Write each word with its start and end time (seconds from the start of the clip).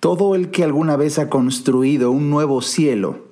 Todo 0.00 0.34
el 0.34 0.50
que 0.50 0.64
alguna 0.64 0.96
vez 0.96 1.18
ha 1.18 1.28
construido 1.28 2.10
un 2.10 2.30
nuevo 2.30 2.62
cielo 2.62 3.30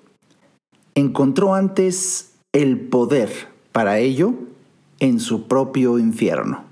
encontró 0.94 1.54
antes 1.54 2.33
el 2.52 2.79
poder 2.79 3.30
para 3.72 3.98
ello 3.98 4.35
en 5.01 5.19
su 5.19 5.49
propio 5.49 5.99
infierno. 5.99 6.65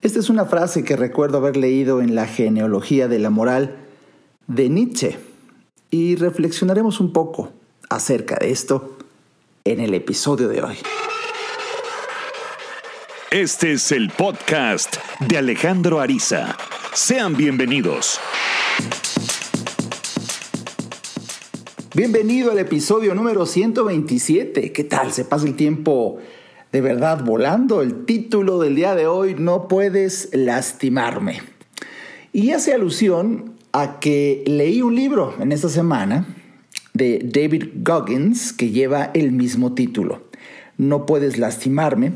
Esta 0.00 0.18
es 0.18 0.28
una 0.28 0.44
frase 0.44 0.84
que 0.84 0.96
recuerdo 0.96 1.38
haber 1.38 1.56
leído 1.56 2.02
en 2.02 2.14
la 2.14 2.26
genealogía 2.26 3.08
de 3.08 3.18
la 3.20 3.30
moral 3.30 3.76
de 4.48 4.68
Nietzsche 4.68 5.18
y 5.90 6.16
reflexionaremos 6.16 7.00
un 7.00 7.12
poco 7.12 7.52
acerca 7.88 8.36
de 8.40 8.50
esto 8.50 8.98
en 9.64 9.80
el 9.80 9.94
episodio 9.94 10.48
de 10.48 10.62
hoy. 10.62 10.76
Este 13.30 13.72
es 13.72 13.92
el 13.92 14.10
podcast 14.10 14.96
de 15.20 15.38
Alejandro 15.38 16.00
Ariza. 16.00 16.56
Sean 16.94 17.36
bienvenidos. 17.36 18.20
Bienvenido 21.92 22.52
al 22.52 22.60
episodio 22.60 23.16
número 23.16 23.46
127. 23.46 24.72
¿Qué 24.72 24.84
tal? 24.84 25.12
Se 25.12 25.24
pasa 25.24 25.44
el 25.44 25.56
tiempo 25.56 26.18
de 26.70 26.80
verdad 26.80 27.24
volando. 27.24 27.82
El 27.82 28.04
título 28.04 28.60
del 28.60 28.76
día 28.76 28.94
de 28.94 29.08
hoy, 29.08 29.34
No 29.36 29.66
puedes 29.66 30.28
lastimarme. 30.32 31.40
Y 32.32 32.52
hace 32.52 32.72
alusión 32.72 33.54
a 33.72 33.98
que 33.98 34.44
leí 34.46 34.80
un 34.80 34.94
libro 34.94 35.34
en 35.40 35.50
esta 35.50 35.68
semana 35.68 36.24
de 36.92 37.18
David 37.24 37.70
Goggins 37.82 38.52
que 38.52 38.70
lleva 38.70 39.10
el 39.14 39.32
mismo 39.32 39.74
título. 39.74 40.22
No 40.78 41.06
puedes 41.06 41.38
lastimarme. 41.38 42.12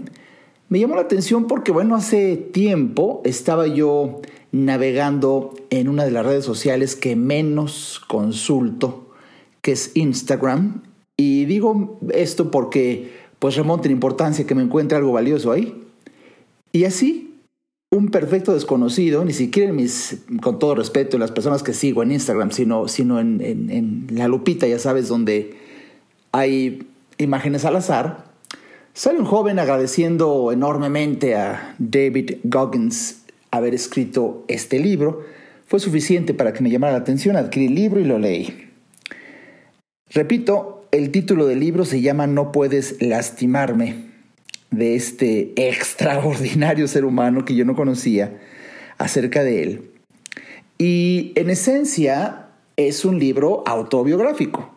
Me 0.68 0.78
llamó 0.78 0.94
la 0.94 1.00
atención 1.00 1.48
porque, 1.48 1.72
bueno, 1.72 1.96
hace 1.96 2.36
tiempo 2.36 3.22
estaba 3.24 3.66
yo 3.66 4.20
navegando 4.52 5.54
en 5.70 5.88
una 5.88 6.04
de 6.04 6.10
las 6.10 6.24
redes 6.24 6.44
sociales 6.44 6.96
que 6.96 7.16
menos 7.16 8.00
consulto, 8.06 9.12
que 9.62 9.72
es 9.72 9.92
Instagram. 9.94 10.82
Y 11.16 11.44
digo 11.44 11.98
esto 12.12 12.50
porque 12.50 13.12
pues 13.38 13.56
remonta 13.56 13.86
en 13.86 13.92
importancia 13.92 14.46
que 14.46 14.54
me 14.54 14.62
encuentre 14.62 14.96
algo 14.96 15.12
valioso 15.12 15.52
ahí. 15.52 15.82
Y 16.72 16.84
así, 16.84 17.34
un 17.90 18.08
perfecto 18.10 18.52
desconocido, 18.52 19.24
ni 19.24 19.32
siquiera 19.32 19.72
mis, 19.72 20.22
con 20.42 20.58
todo 20.58 20.74
respeto, 20.74 21.18
las 21.18 21.30
personas 21.30 21.62
que 21.62 21.72
sigo 21.72 22.02
en 22.02 22.12
Instagram, 22.12 22.50
sino, 22.50 22.88
sino 22.88 23.20
en, 23.20 23.40
en 23.42 24.06
la 24.10 24.28
lupita, 24.28 24.66
ya 24.66 24.78
sabes, 24.78 25.08
donde 25.08 25.56
hay 26.32 26.86
imágenes 27.16 27.64
al 27.64 27.76
azar, 27.76 28.24
sale 28.92 29.18
un 29.18 29.24
joven 29.24 29.58
agradeciendo 29.58 30.52
enormemente 30.52 31.34
a 31.36 31.74
David 31.78 32.38
Goggins 32.44 33.22
haber 33.50 33.74
escrito 33.74 34.44
este 34.48 34.78
libro, 34.78 35.24
fue 35.66 35.80
suficiente 35.80 36.34
para 36.34 36.52
que 36.52 36.62
me 36.62 36.70
llamara 36.70 36.92
la 36.92 36.98
atención, 36.98 37.36
adquirí 37.36 37.66
el 37.66 37.74
libro 37.74 38.00
y 38.00 38.04
lo 38.04 38.18
leí. 38.18 38.68
Repito, 40.10 40.86
el 40.90 41.10
título 41.10 41.46
del 41.46 41.60
libro 41.60 41.84
se 41.84 42.00
llama 42.00 42.26
No 42.26 42.52
puedes 42.52 43.00
lastimarme, 43.02 44.08
de 44.70 44.96
este 44.96 45.52
extraordinario 45.56 46.88
ser 46.88 47.04
humano 47.04 47.44
que 47.44 47.54
yo 47.54 47.64
no 47.64 47.74
conocía 47.74 48.38
acerca 48.98 49.42
de 49.42 49.62
él. 49.62 49.90
Y 50.78 51.32
en 51.34 51.50
esencia 51.50 52.48
es 52.76 53.04
un 53.04 53.18
libro 53.18 53.64
autobiográfico. 53.66 54.74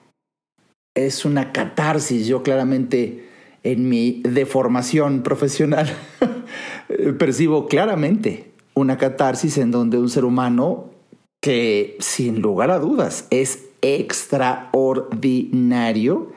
Es 0.96 1.26
una 1.26 1.52
catarsis. 1.52 2.26
Yo 2.26 2.44
claramente 2.44 3.26
en 3.64 3.88
mi 3.88 4.22
deformación 4.24 5.24
profesional 5.24 5.90
percibo 7.20 7.68
claramente 7.68 8.51
una 8.74 8.98
catarsis 8.98 9.58
en 9.58 9.72
donde 9.72 9.98
un 9.98 10.10
ser 10.10 10.26
humano 10.26 10.90
que 11.42 11.96
sin 12.00 12.42
lugar 12.42 12.72
a 12.72 12.80
dudas 12.80 13.28
es 13.30 13.66
extraordinario, 13.82 16.32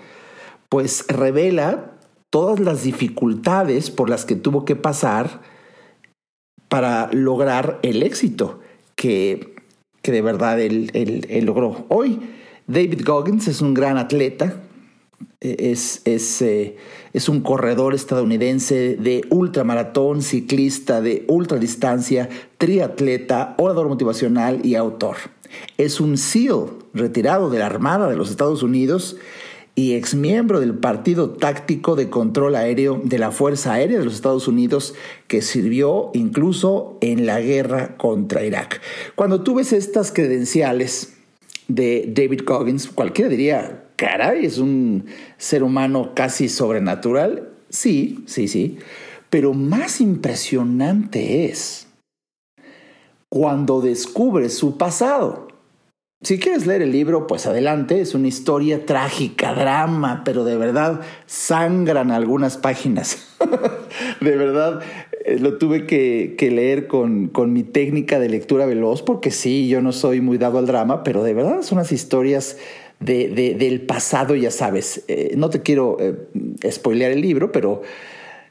pues 0.68 1.06
revela 1.08 1.92
todas 2.30 2.60
las 2.60 2.82
dificultades 2.82 3.90
por 3.90 4.10
las 4.10 4.24
que 4.24 4.36
tuvo 4.36 4.64
que 4.64 4.76
pasar 4.76 5.42
para 6.68 7.10
lograr 7.12 7.80
el 7.82 8.02
éxito 8.02 8.60
que, 8.96 9.54
que 10.02 10.10
de 10.10 10.22
verdad 10.22 10.60
él, 10.60 10.90
él 10.94 11.44
logró. 11.44 11.84
Hoy 11.88 12.18
David 12.66 13.02
Goggins 13.04 13.46
es 13.46 13.60
un 13.60 13.74
gran 13.74 13.98
atleta, 13.98 14.56
es, 15.44 16.00
es, 16.04 16.42
eh, 16.42 16.76
es, 17.12 17.28
un 17.28 17.42
corredor 17.42 17.94
estadounidense 17.94 18.96
de 18.96 19.24
ultramaratón, 19.30 20.22
ciclista 20.22 21.00
de 21.00 21.24
ultradistancia, 21.28 22.28
triatleta, 22.58 23.54
orador 23.58 23.88
motivacional 23.88 24.64
y 24.64 24.74
autor. 24.74 25.16
Es 25.76 26.00
un 26.00 26.16
SEAL 26.16 26.70
retirado 26.94 27.50
de 27.50 27.58
la 27.58 27.66
Armada 27.66 28.08
de 28.08 28.16
los 28.16 28.30
Estados 28.30 28.62
Unidos 28.62 29.16
y 29.76 29.94
exmiembro 29.94 30.60
del 30.60 30.74
Partido 30.74 31.30
Táctico 31.30 31.96
de 31.96 32.08
Control 32.08 32.54
Aéreo 32.54 33.00
de 33.02 33.18
la 33.18 33.32
Fuerza 33.32 33.74
Aérea 33.74 33.98
de 33.98 34.04
los 34.04 34.14
Estados 34.14 34.46
Unidos, 34.46 34.94
que 35.26 35.42
sirvió 35.42 36.10
incluso 36.14 36.96
en 37.00 37.26
la 37.26 37.40
guerra 37.40 37.96
contra 37.96 38.44
Irak. 38.44 38.80
Cuando 39.16 39.42
tú 39.42 39.56
ves 39.56 39.72
estas 39.72 40.12
credenciales 40.12 41.14
de 41.66 42.12
David 42.14 42.42
Coggins, 42.42 42.88
cualquiera 42.88 43.28
diría, 43.28 43.83
caray, 43.96 44.46
es 44.46 44.58
un 44.58 45.06
ser 45.38 45.62
humano 45.62 46.12
casi 46.14 46.48
sobrenatural. 46.48 47.50
Sí, 47.68 48.24
sí, 48.26 48.48
sí. 48.48 48.78
Pero 49.30 49.52
más 49.52 50.00
impresionante 50.00 51.46
es 51.46 51.88
cuando 53.28 53.80
descubre 53.80 54.48
su 54.48 54.78
pasado. 54.78 55.48
Si 56.22 56.38
quieres 56.38 56.66
leer 56.66 56.80
el 56.80 56.92
libro, 56.92 57.26
pues 57.26 57.46
adelante, 57.46 58.00
es 58.00 58.14
una 58.14 58.28
historia 58.28 58.86
trágica, 58.86 59.52
drama, 59.52 60.22
pero 60.24 60.44
de 60.44 60.56
verdad 60.56 61.00
sangran 61.26 62.10
algunas 62.10 62.56
páginas. 62.56 63.28
de 64.22 64.36
verdad, 64.36 64.80
eh, 65.26 65.38
lo 65.38 65.58
tuve 65.58 65.84
que, 65.84 66.36
leer 66.50 66.86
con, 66.86 67.28
con, 67.28 67.52
mi 67.52 67.62
técnica 67.62 68.18
de 68.18 68.30
lectura 68.30 68.64
veloz, 68.64 69.02
porque 69.02 69.30
sí, 69.30 69.68
yo 69.68 69.82
no 69.82 69.92
soy 69.92 70.22
muy 70.22 70.38
dado 70.38 70.58
al 70.58 70.66
drama, 70.66 71.02
pero 71.02 71.22
de 71.24 71.34
verdad 71.34 71.60
son 71.60 71.76
unas 71.76 71.92
historias 71.92 72.56
de, 73.00 73.54
del 73.58 73.80
pasado, 73.82 74.34
ya 74.34 74.50
sabes. 74.50 75.04
Eh, 75.08 75.34
no 75.36 75.50
te 75.50 75.62
quiero 75.62 75.96
eh, 76.00 76.14
spoilear 76.70 77.10
el 77.10 77.20
libro, 77.20 77.52
pero 77.52 77.82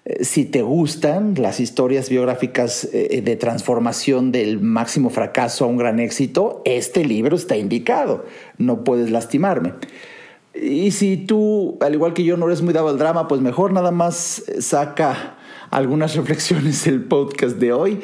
eh, 0.06 0.24
si 0.24 0.46
te 0.46 0.62
gustan 0.62 1.36
las 1.38 1.60
historias 1.60 2.10
biográficas 2.10 2.90
de 2.92 3.36
transformación 3.36 4.32
del 4.32 4.60
máximo 4.60 5.10
fracaso 5.10 5.66
a 5.66 5.68
un 5.68 5.78
gran 5.78 6.00
éxito, 6.00 6.62
este 6.66 7.06
libro 7.06 7.36
está 7.36 7.58
indicado. 7.58 8.26
No 8.58 8.84
puedes 8.84 9.12
lastimarme. 9.12 9.74
Y 10.54 10.92
si 10.92 11.18
tú, 11.18 11.78
al 11.82 11.96
igual 11.96 12.14
que 12.14 12.24
yo, 12.24 12.38
no 12.38 12.46
eres 12.46 12.62
muy 12.62 12.74
dado 12.74 12.90
al 12.90 13.00
drama, 13.00 13.28
pues 13.28 13.42
mejor 13.42 13.74
nada 13.74 13.92
más 13.92 14.44
saca 14.60 15.38
algunas 15.72 16.16
reflexiones 16.18 16.86
del 16.86 17.04
podcast 17.04 17.58
de 17.58 17.74
hoy 17.74 18.00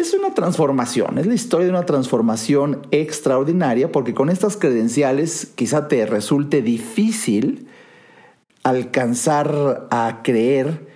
es 0.00 0.14
una 0.14 0.34
transformación, 0.34 1.18
es 1.18 1.26
la 1.26 1.34
historia 1.34 1.66
de 1.66 1.72
una 1.72 1.86
transformación 1.86 2.86
extraordinaria 2.90 3.92
porque 3.92 4.14
con 4.14 4.30
estas 4.30 4.56
credenciales 4.56 5.52
quizá 5.54 5.88
te 5.88 6.06
resulte 6.06 6.62
difícil 6.62 7.66
alcanzar 8.62 9.88
a 9.90 10.20
creer 10.22 10.88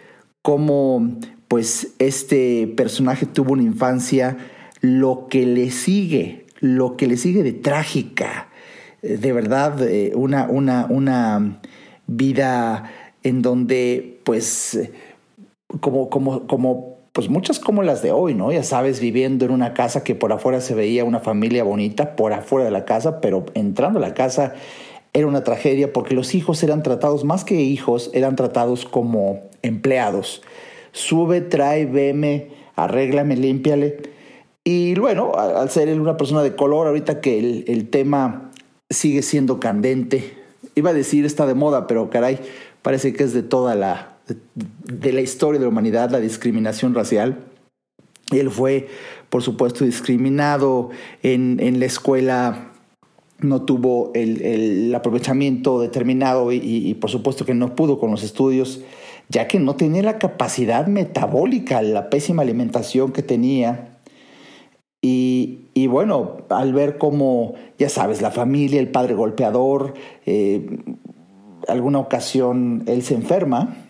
cómo 0.42 1.16
pues 1.48 1.94
este 1.98 2.66
personaje 2.76 3.26
tuvo 3.26 3.52
una 3.52 3.62
infancia 3.62 4.36
lo 4.80 5.28
que 5.28 5.46
le 5.46 5.70
sigue, 5.70 6.46
lo 6.60 6.96
que 6.96 7.06
le 7.06 7.16
sigue 7.16 7.42
de 7.42 7.52
trágica, 7.52 8.48
de 9.02 9.32
verdad 9.32 9.82
eh, 9.82 10.12
una, 10.14 10.48
una, 10.48 10.86
una 10.88 11.60
vida 12.06 12.90
en 13.22 13.42
donde 13.42 14.20
pues 14.24 14.78
como, 15.80 16.10
como, 16.10 16.46
como 16.46 16.93
pues 17.14 17.28
muchas 17.28 17.60
como 17.60 17.84
las 17.84 18.02
de 18.02 18.10
hoy, 18.10 18.34
¿no? 18.34 18.50
Ya 18.50 18.64
sabes, 18.64 18.98
viviendo 18.98 19.44
en 19.44 19.52
una 19.52 19.72
casa 19.72 20.02
que 20.02 20.16
por 20.16 20.32
afuera 20.32 20.60
se 20.60 20.74
veía 20.74 21.04
una 21.04 21.20
familia 21.20 21.62
bonita, 21.62 22.16
por 22.16 22.32
afuera 22.32 22.64
de 22.64 22.72
la 22.72 22.84
casa, 22.84 23.20
pero 23.20 23.46
entrando 23.54 24.00
a 24.00 24.02
la 24.02 24.14
casa 24.14 24.54
era 25.12 25.28
una 25.28 25.44
tragedia 25.44 25.92
porque 25.92 26.16
los 26.16 26.34
hijos 26.34 26.60
eran 26.64 26.82
tratados, 26.82 27.22
más 27.22 27.44
que 27.44 27.54
hijos, 27.62 28.10
eran 28.14 28.34
tratados 28.34 28.84
como 28.84 29.42
empleados. 29.62 30.42
Sube, 30.90 31.40
trae, 31.40 31.86
veme, 31.86 32.48
arréglame, 32.74 33.36
límpiale. 33.36 33.98
Y 34.64 34.96
bueno, 34.96 35.34
al 35.36 35.70
ser 35.70 35.88
él 35.88 36.00
una 36.00 36.16
persona 36.16 36.42
de 36.42 36.56
color, 36.56 36.88
ahorita 36.88 37.20
que 37.20 37.38
el, 37.38 37.64
el 37.68 37.90
tema 37.90 38.50
sigue 38.90 39.22
siendo 39.22 39.60
candente, 39.60 40.34
iba 40.74 40.90
a 40.90 40.94
decir 40.94 41.24
está 41.24 41.46
de 41.46 41.54
moda, 41.54 41.86
pero 41.86 42.10
caray, 42.10 42.40
parece 42.82 43.12
que 43.12 43.22
es 43.22 43.32
de 43.32 43.44
toda 43.44 43.76
la, 43.76 44.13
de 44.26 45.12
la 45.12 45.20
historia 45.20 45.58
de 45.58 45.66
la 45.66 45.70
humanidad, 45.70 46.10
la 46.10 46.20
discriminación 46.20 46.94
racial. 46.94 47.44
Él 48.32 48.50
fue, 48.50 48.88
por 49.28 49.42
supuesto, 49.42 49.84
discriminado 49.84 50.90
en, 51.22 51.58
en 51.60 51.78
la 51.78 51.86
escuela, 51.86 52.72
no 53.40 53.62
tuvo 53.62 54.12
el, 54.14 54.40
el 54.42 54.94
aprovechamiento 54.94 55.80
determinado 55.80 56.52
y, 56.52 56.58
y, 56.62 56.94
por 56.94 57.10
supuesto 57.10 57.44
que 57.44 57.54
no 57.54 57.74
pudo 57.74 57.98
con 57.98 58.10
los 58.10 58.22
estudios, 58.22 58.80
ya 59.28 59.46
que 59.48 59.58
no 59.58 59.76
tenía 59.76 60.02
la 60.02 60.18
capacidad 60.18 60.86
metabólica, 60.86 61.82
la 61.82 62.08
pésima 62.08 62.42
alimentación 62.42 63.12
que 63.12 63.22
tenía. 63.22 63.98
Y, 65.06 65.86
bueno, 65.88 66.38
al 66.48 66.72
ver 66.72 66.96
cómo, 66.96 67.54
ya 67.78 67.90
sabes, 67.90 68.22
la 68.22 68.30
familia, 68.30 68.80
el 68.80 68.88
padre 68.88 69.14
golpeador, 69.14 69.92
eh, 70.24 70.78
alguna 71.68 71.98
ocasión 71.98 72.84
él 72.86 73.02
se 73.02 73.14
enferma, 73.14 73.83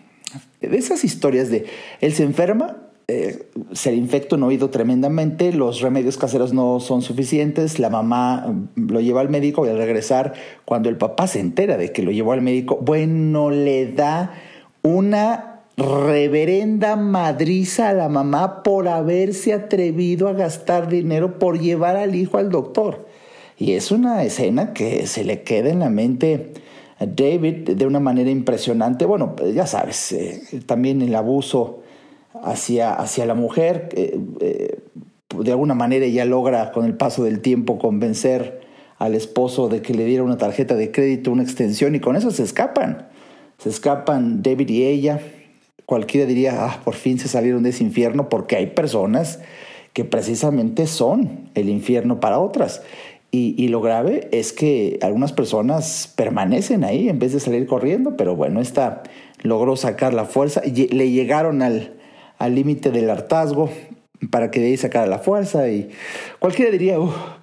de 0.67 0.77
esas 0.77 1.03
historias 1.03 1.49
de 1.49 1.65
él 2.01 2.13
se 2.13 2.23
enferma, 2.23 2.77
eh, 3.07 3.47
se 3.71 3.91
le 3.91 3.97
infecta 3.97 4.35
un 4.35 4.43
oído 4.43 4.71
tremendamente, 4.71 5.53
los 5.53 5.81
remedios 5.81 6.17
caseros 6.17 6.53
no 6.53 6.79
son 6.79 7.03
suficientes, 7.03 7.77
la 7.77 7.91
mamá 7.91 8.51
lo 8.75 8.99
lleva 8.99 9.21
al 9.21 9.29
médico 9.29 9.65
y 9.65 9.69
al 9.69 9.77
regresar, 9.77 10.33
cuando 10.65 10.89
el 10.89 10.97
papá 10.97 11.27
se 11.27 11.39
entera 11.39 11.77
de 11.77 11.91
que 11.91 12.01
lo 12.01 12.11
llevó 12.11 12.31
al 12.31 12.41
médico, 12.41 12.79
bueno, 12.81 13.51
le 13.51 13.91
da 13.91 14.33
una 14.81 15.61
reverenda 15.77 16.95
madriza 16.95 17.89
a 17.89 17.93
la 17.93 18.09
mamá 18.09 18.63
por 18.63 18.87
haberse 18.87 19.53
atrevido 19.53 20.27
a 20.27 20.33
gastar 20.33 20.87
dinero 20.87 21.37
por 21.37 21.59
llevar 21.59 21.97
al 21.97 22.15
hijo 22.15 22.37
al 22.37 22.49
doctor. 22.49 23.05
Y 23.57 23.73
es 23.73 23.91
una 23.91 24.23
escena 24.23 24.73
que 24.73 25.05
se 25.07 25.23
le 25.23 25.43
queda 25.43 25.69
en 25.69 25.79
la 25.79 25.89
mente 25.89 26.53
David 26.99 27.71
de 27.71 27.85
una 27.85 27.99
manera 27.99 28.29
impresionante. 28.29 29.05
Bueno, 29.05 29.35
ya 29.53 29.67
sabes, 29.67 30.11
eh, 30.11 30.41
también 30.65 31.01
el 31.01 31.15
abuso 31.15 31.81
hacia, 32.43 32.93
hacia 32.93 33.25
la 33.25 33.35
mujer, 33.35 33.89
eh, 33.95 34.79
de 35.37 35.51
alguna 35.51 35.73
manera 35.73 36.07
ya 36.07 36.25
logra 36.25 36.71
con 36.71 36.85
el 36.85 36.95
paso 36.95 37.23
del 37.23 37.41
tiempo 37.41 37.77
convencer 37.77 38.61
al 38.97 39.15
esposo 39.15 39.67
de 39.67 39.81
que 39.81 39.93
le 39.93 40.05
diera 40.05 40.23
una 40.23 40.37
tarjeta 40.37 40.75
de 40.75 40.91
crédito, 40.91 41.31
una 41.31 41.43
extensión, 41.43 41.95
y 41.95 41.99
con 41.99 42.15
eso 42.15 42.31
se 42.31 42.43
escapan. 42.43 43.09
Se 43.57 43.69
escapan 43.69 44.41
David 44.41 44.69
y 44.69 44.83
ella 44.85 45.19
cualquiera 45.85 46.25
diría, 46.25 46.65
ah, 46.65 46.81
por 46.83 46.95
fin 46.95 47.19
se 47.19 47.27
salieron 47.27 47.63
de 47.63 47.69
ese 47.69 47.83
infierno, 47.83 48.29
porque 48.29 48.55
hay 48.55 48.67
personas 48.67 49.39
que 49.93 50.03
precisamente 50.03 50.87
son 50.87 51.49
el 51.53 51.69
infierno 51.69 52.19
para 52.19 52.39
otras. 52.39 52.81
Y, 53.37 53.67
lo 53.67 53.81
grave 53.81 54.29
es 54.31 54.53
que 54.53 54.97
algunas 55.01 55.33
personas 55.33 56.13
permanecen 56.15 56.83
ahí 56.85 57.09
en 57.09 57.19
vez 57.19 57.33
de 57.33 57.39
salir 57.39 57.67
corriendo, 57.67 58.15
pero 58.15 58.35
bueno, 58.35 58.61
esta 58.61 59.03
logró 59.41 59.75
sacar 59.75 60.13
la 60.13 60.25
fuerza, 60.25 60.61
le 60.63 61.11
llegaron 61.11 61.61
al 61.61 62.55
límite 62.55 62.91
del 62.91 63.09
hartazgo 63.09 63.69
para 64.31 64.51
que 64.51 64.59
de 64.59 64.67
ahí 64.67 64.77
sacara 64.77 65.07
la 65.07 65.19
fuerza 65.19 65.69
y 65.69 65.89
cualquiera 66.39 66.71
diría, 66.71 66.97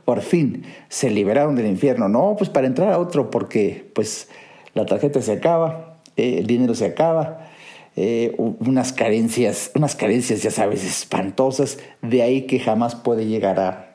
por 0.04 0.20
fin 0.22 0.64
se 0.88 1.10
liberaron 1.10 1.54
del 1.54 1.66
infierno. 1.66 2.08
No, 2.08 2.34
pues 2.36 2.50
para 2.50 2.66
entrar 2.66 2.92
a 2.92 2.98
otro, 2.98 3.30
porque 3.30 3.90
pues 3.94 4.28
la 4.74 4.86
tarjeta 4.86 5.20
se 5.22 5.32
acaba, 5.32 5.98
eh, 6.16 6.38
el 6.38 6.46
dinero 6.46 6.74
se 6.74 6.86
acaba, 6.86 7.50
eh, 7.96 8.34
unas 8.38 8.92
carencias, 8.92 9.70
unas 9.74 9.94
carencias, 9.94 10.42
ya 10.42 10.50
sabes, 10.50 10.84
espantosas, 10.84 11.78
de 12.00 12.22
ahí 12.22 12.42
que 12.46 12.58
jamás 12.58 12.94
puede 12.94 13.26
llegar 13.26 13.60
a, 13.60 13.88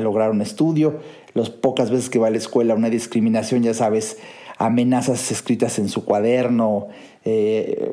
lograr 0.00 0.30
un 0.30 0.42
estudio. 0.42 1.00
Las 1.34 1.50
pocas 1.50 1.90
veces 1.90 2.10
que 2.10 2.18
va 2.18 2.28
a 2.28 2.30
la 2.30 2.38
escuela, 2.38 2.74
una 2.74 2.90
discriminación, 2.90 3.62
ya 3.62 3.74
sabes, 3.74 4.18
amenazas 4.58 5.30
escritas 5.30 5.78
en 5.78 5.88
su 5.88 6.04
cuaderno. 6.04 6.88
Eh, 7.24 7.92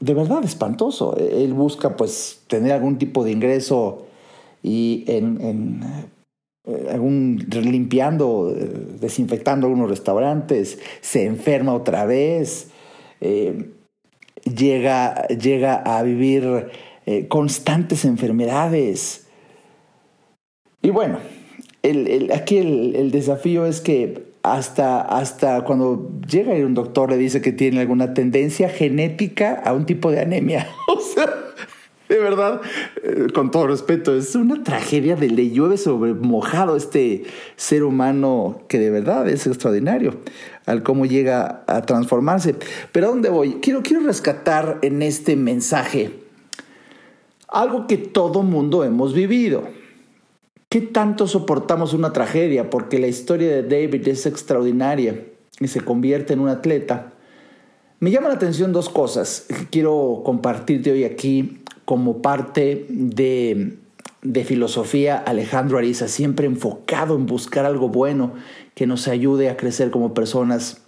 de 0.00 0.14
verdad, 0.14 0.44
espantoso. 0.44 1.16
Él 1.16 1.52
busca 1.54 1.96
pues 1.96 2.40
tener 2.46 2.72
algún 2.72 2.98
tipo 2.98 3.24
de 3.24 3.32
ingreso 3.32 4.06
y 4.62 5.04
en, 5.08 5.82
eh, 6.66 6.88
algún 6.92 7.44
limpiando, 7.50 8.54
desinfectando 9.00 9.66
algunos 9.66 9.90
restaurantes, 9.90 10.78
se 11.00 11.24
enferma 11.24 11.74
otra 11.74 12.06
vez 12.06 12.68
llega, 14.44 15.26
llega 15.28 15.74
a 15.74 16.02
vivir 16.02 16.70
eh, 17.06 17.28
constantes 17.28 18.04
enfermedades. 18.04 19.26
Y 20.80 20.90
bueno, 20.90 21.18
aquí 22.32 22.58
el, 22.58 23.10
desafío 23.10 23.66
es 23.66 23.80
que 23.80 24.32
hasta, 24.42 25.00
hasta 25.00 25.62
cuando 25.62 26.10
llega 26.28 26.52
un 26.54 26.74
doctor 26.74 27.10
le 27.10 27.16
dice 27.16 27.40
que 27.40 27.52
tiene 27.52 27.80
alguna 27.80 28.14
tendencia 28.14 28.68
genética 28.68 29.60
a 29.64 29.72
un 29.72 29.86
tipo 29.86 30.10
de 30.10 30.20
anemia. 30.20 30.68
o 30.88 31.00
sea, 31.00 31.32
de 32.08 32.18
verdad, 32.18 32.60
eh, 33.02 33.28
con 33.32 33.50
todo 33.50 33.68
respeto, 33.68 34.14
es 34.14 34.34
una 34.34 34.62
tragedia 34.62 35.16
de 35.16 35.28
le 35.28 35.50
llueve 35.50 35.76
sobre 35.76 36.14
mojado 36.14 36.76
este 36.76 37.24
ser 37.56 37.84
humano 37.84 38.62
que 38.68 38.78
de 38.78 38.90
verdad 38.90 39.28
es 39.28 39.46
extraordinario 39.46 40.16
al 40.66 40.82
cómo 40.82 41.06
llega 41.06 41.64
a 41.66 41.82
transformarse. 41.82 42.54
Pero 42.92 43.06
¿a 43.06 43.10
dónde 43.10 43.30
voy? 43.30 43.54
Quiero, 43.62 43.82
quiero 43.82 44.04
rescatar 44.04 44.78
en 44.82 45.02
este 45.02 45.36
mensaje 45.36 46.10
algo 47.48 47.86
que 47.86 47.98
todo 47.98 48.42
mundo 48.42 48.84
hemos 48.84 49.14
vivido. 49.14 49.64
¿Qué 50.72 50.80
tanto 50.80 51.28
soportamos 51.28 51.92
una 51.92 52.14
tragedia? 52.14 52.70
Porque 52.70 52.98
la 52.98 53.06
historia 53.06 53.50
de 53.50 53.62
David 53.62 54.08
es 54.08 54.24
extraordinaria 54.24 55.22
y 55.60 55.68
se 55.68 55.82
convierte 55.82 56.32
en 56.32 56.40
un 56.40 56.48
atleta. 56.48 57.12
Me 58.00 58.10
llama 58.10 58.28
la 58.28 58.36
atención 58.36 58.72
dos 58.72 58.88
cosas 58.88 59.44
que 59.48 59.68
quiero 59.68 60.22
compartirte 60.24 60.90
hoy 60.90 61.04
aquí 61.04 61.60
como 61.84 62.22
parte 62.22 62.86
de, 62.88 63.76
filosofía 64.46 65.18
Alejandro 65.18 65.76
Ariza, 65.76 66.08
siempre 66.08 66.46
enfocado 66.46 67.16
en 67.16 67.26
buscar 67.26 67.66
algo 67.66 67.90
bueno 67.90 68.32
que 68.74 68.86
nos 68.86 69.08
ayude 69.08 69.50
a 69.50 69.58
crecer 69.58 69.90
como 69.90 70.14
personas, 70.14 70.80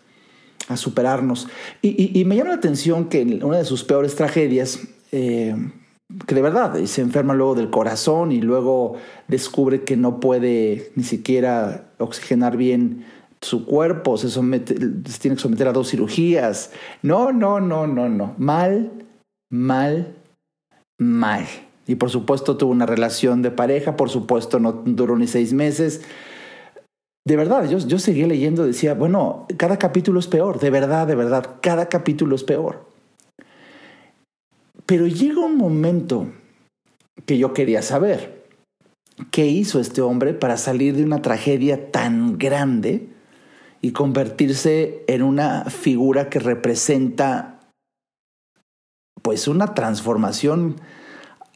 a 0.69 0.79
superarnos. 0.79 1.47
Y, 1.83 2.25
me 2.25 2.37
llama 2.37 2.49
la 2.49 2.57
atención 2.57 3.11
que 3.11 3.23
una 3.43 3.59
de 3.59 3.67
sus 3.67 3.85
peores 3.85 4.15
tragedias, 4.15 4.81
eh, 5.13 5.55
que 6.27 6.35
de 6.35 6.43
verdad 6.43 6.83
se 6.85 7.01
enferma 7.01 7.35
luego 7.35 7.55
del 7.55 7.71
corazón 7.71 8.33
y 8.33 8.41
luego 8.41 8.97
descubre 9.29 9.83
que 9.83 9.97
no 9.97 10.21
puede 10.21 10.93
ni 10.97 11.05
siquiera 11.05 11.93
oxigenar 11.99 12.57
bien 12.57 13.05
su 13.41 13.67
cuerpo, 13.67 14.17
se, 14.17 14.31
somete, 14.31 14.75
se 14.75 15.19
tiene 15.21 15.37
que 15.37 15.43
someter 15.43 15.69
a 15.69 15.73
dos 15.73 15.91
cirugías. 15.91 16.73
No, 17.03 17.33
no, 17.33 17.61
no, 17.61 17.87
no, 17.87 18.09
no. 18.09 18.35
Mal, 18.39 18.91
mal, 19.51 20.15
mal. 20.99 21.45
Y 21.87 21.97
por 21.97 22.11
supuesto 22.11 22.57
tuvo 22.57 22.73
una 22.73 22.87
relación 22.87 23.43
de 23.43 23.51
pareja, 23.51 23.97
por 23.97 24.09
supuesto 24.09 24.59
no 24.59 24.73
duró 24.73 25.17
ni 25.19 25.27
seis 25.27 25.53
meses. 25.53 26.03
De 27.27 27.37
verdad, 27.37 27.69
yo, 27.69 27.79
yo 27.79 27.99
seguía 27.99 28.27
leyendo, 28.27 28.67
decía, 28.67 28.95
bueno, 28.95 29.47
cada 29.57 29.79
capítulo 29.79 30.21
es 30.21 30.27
peor, 30.27 30.61
de 30.61 30.71
verdad, 30.71 31.07
de 31.07 31.15
verdad, 31.15 31.57
cada 31.61 31.89
capítulo 31.89 32.37
es 32.37 32.45
peor. 32.45 32.94
Pero 34.87 35.07
llega 35.07 35.41
un 35.41 35.57
momento 35.57 36.27
que 37.27 37.39
yo 37.39 37.53
quería 37.53 37.83
saber, 37.83 38.45
¿qué 39.31 39.47
hizo 39.47 39.81
este 39.81 40.01
hombre 40.03 40.35
para 40.35 40.57
salir 40.57 40.97
de 40.97 41.05
una 41.05 41.23
tragedia 41.23 41.91
tan 41.91 42.39
grande 42.39 43.09
y 43.81 43.93
convertirse 43.93 45.05
en 45.07 45.23
una 45.23 45.67
figura 45.67 46.29
que 46.29 46.39
representa 46.39 47.61
pues 49.23 49.49
una 49.49 49.75
transformación 49.75 50.77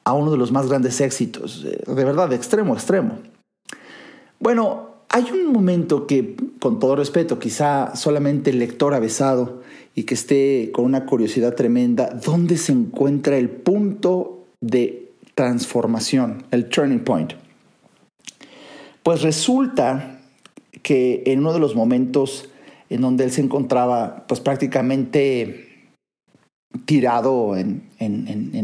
a 0.05 0.15
uno 0.15 0.31
de 0.31 0.39
los 0.39 0.53
más 0.53 0.69
grandes 0.69 1.03
éxitos, 1.03 1.67
eh, 1.67 1.83
de 1.87 2.05
verdad, 2.05 2.31
de 2.31 2.37
extremo 2.37 2.73
a 2.73 2.77
extremo. 2.77 3.19
Bueno, 4.41 4.89
hay 5.11 5.31
un 5.33 5.53
momento 5.53 6.07
que, 6.07 6.35
con 6.61 6.79
todo 6.79 6.97
respeto, 6.97 7.39
quizá 7.39 7.95
solamente 7.95 8.51
el 8.51 8.59
lector 8.59 8.95
avesado 8.95 9.63
y 9.99 10.05
que 10.05 10.15
esté 10.15 10.71
con 10.73 10.85
una 10.85 11.07
curiosidad 11.07 11.57
tremenda, 11.57 12.11
¿dónde 12.25 12.57
se 12.57 12.71
encuentra 12.71 13.37
el 13.37 13.51
punto 13.51 14.45
de 14.61 15.11
transformación, 15.35 16.45
el 16.53 16.69
turning 16.69 17.01
point? 17.01 17.33
Pues 19.03 19.23
resulta 19.23 20.21
que 20.85 21.25
en 21.27 21.41
uno 21.41 21.53
de 21.53 21.59
los 21.59 21.75
momentos 21.75 22.49
en 22.89 23.01
donde 23.01 23.25
él 23.25 23.33
se 23.33 23.41
encontraba, 23.41 24.25
pues 24.29 24.39
prácticamente 24.39 25.89
tirado 26.85 27.57
en, 27.57 27.83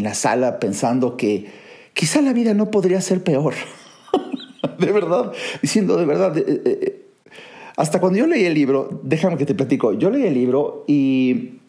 la 0.05 0.14
sala 0.14 0.61
pensando 0.61 1.17
que 1.17 1.47
quizá 1.95 2.23
la 2.23 2.33
vida 2.33 2.55
no 2.55 2.71
podría 2.71 3.00
ser 3.00 3.25
peor. 3.25 3.55
de 4.79 4.93
verdad, 4.93 5.33
diciendo 5.61 5.97
de 5.97 6.05
verdad. 6.05 6.38
Eh, 6.38 6.62
eh, 6.64 7.03
hasta 7.76 8.00
cuando 8.00 8.19
yo 8.19 8.26
leí 8.26 8.45
el 8.45 8.54
libro, 8.54 9.00
déjame 9.02 9.37
que 9.37 9.47
te 9.47 9.54
platico, 9.54 9.93
yo 9.93 10.11
leí 10.11 10.26
el 10.26 10.35
libro 10.35 10.85
y 10.87 11.61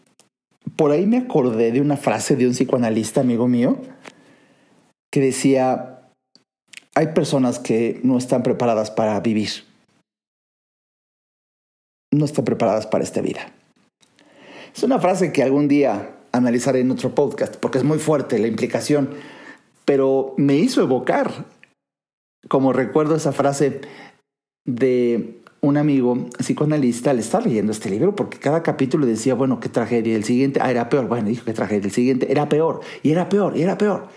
por 0.76 0.92
ahí 0.92 1.06
me 1.06 1.18
acordé 1.18 1.72
de 1.72 1.82
una 1.82 1.98
frase 1.98 2.36
de 2.36 2.48
un 2.48 2.54
psicoanalista 2.54 3.22
amigo 3.22 3.48
mío 3.48 3.78
que 5.12 5.22
decía, 5.22 6.10
hay 6.94 7.08
personas 7.08 7.60
que 7.60 8.00
no 8.04 8.18
están 8.18 8.44
preparadas 8.44 8.92
para 8.92 9.20
vivir, 9.20 9.50
no 12.14 12.26
están 12.26 12.46
preparadas 12.46 12.86
para 12.86 13.04
esta 13.04 13.22
vida. 13.22 13.52
Es 14.76 14.84
una 14.84 15.00
frase 15.00 15.32
que 15.32 15.42
algún 15.42 15.68
día 15.68 16.18
analizar 16.34 16.76
en 16.76 16.92
otro 16.92 17.16
podcast, 17.16 17.56
porque 17.56 17.78
es 17.78 17.84
muy 17.84 17.98
fuerte 17.98 18.40
la 18.40 18.48
implicación, 18.48 19.10
pero 19.86 20.34
me 20.38 20.56
hizo 20.56 20.82
evocar, 20.82 21.46
como 22.50 22.74
recuerdo 22.74 23.16
esa 23.16 23.32
frase 23.32 23.82
de 24.66 25.40
un 25.68 25.78
amigo 25.78 26.28
psicoanalista, 26.38 27.14
le 27.14 27.22
estaba 27.22 27.46
leyendo 27.46 27.72
este 27.72 27.90
libro 27.90 28.16
porque 28.16 28.38
cada 28.38 28.64
capítulo 28.64 29.06
decía, 29.06 29.36
bueno, 29.36 29.60
qué 29.60 29.70
tragedia, 29.70 30.16
el 30.16 30.24
siguiente, 30.24 30.60
ah, 30.62 30.70
era 30.70 30.90
peor, 30.90 31.08
bueno, 31.08 31.28
dijo 31.30 31.46
qué 31.46 31.54
tragedia, 31.54 31.86
el 31.86 31.92
siguiente 31.92 32.32
era 32.32 32.48
peor, 32.48 32.82
y 33.04 33.12
era 33.12 33.30
peor, 33.30 33.58
y 33.58 33.62
era 33.62 33.78
peor. 33.78 34.08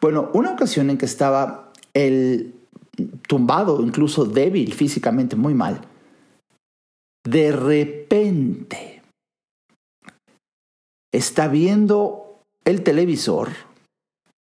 Bueno, 0.00 0.30
una 0.34 0.52
ocasión 0.52 0.90
en 0.90 0.98
que 0.98 1.06
estaba 1.06 1.72
él 1.94 2.54
tumbado, 3.26 3.82
incluso 3.82 4.24
débil 4.24 4.74
físicamente, 4.74 5.36
muy 5.36 5.54
mal. 5.54 5.80
De 7.24 7.52
repente 7.52 9.02
está 11.12 11.48
viendo 11.48 12.40
el 12.64 12.82
televisor 12.82 13.50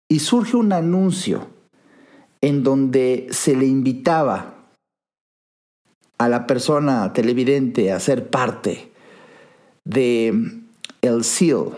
y 0.09 0.21
surge 0.21 0.57
un 0.57 0.73
anuncio 0.73 1.49
en 2.41 2.62
donde 2.62 3.29
se 3.31 3.57
le 3.57 3.67
invitaba 3.67 4.62
a 6.25 6.29
la 6.29 6.47
persona 6.47 7.12
televidente 7.12 7.91
a 7.91 7.99
ser 7.99 8.31
parte 8.31 8.93
de 9.85 10.62
el 11.00 11.25
SEAL, 11.25 11.73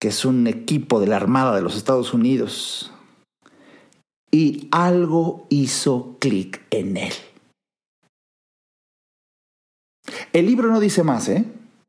que 0.00 0.08
es 0.08 0.24
un 0.24 0.48
equipo 0.48 0.98
de 0.98 1.06
la 1.06 1.16
Armada 1.16 1.54
de 1.54 1.62
los 1.62 1.76
Estados 1.76 2.12
Unidos, 2.12 2.92
y 4.32 4.68
algo 4.72 5.46
hizo 5.50 6.16
clic 6.18 6.62
en 6.70 6.96
él. 6.96 7.12
El 10.32 10.46
libro 10.46 10.68
no 10.68 10.80
dice 10.80 11.04
más, 11.04 11.28
¿eh? 11.28 11.44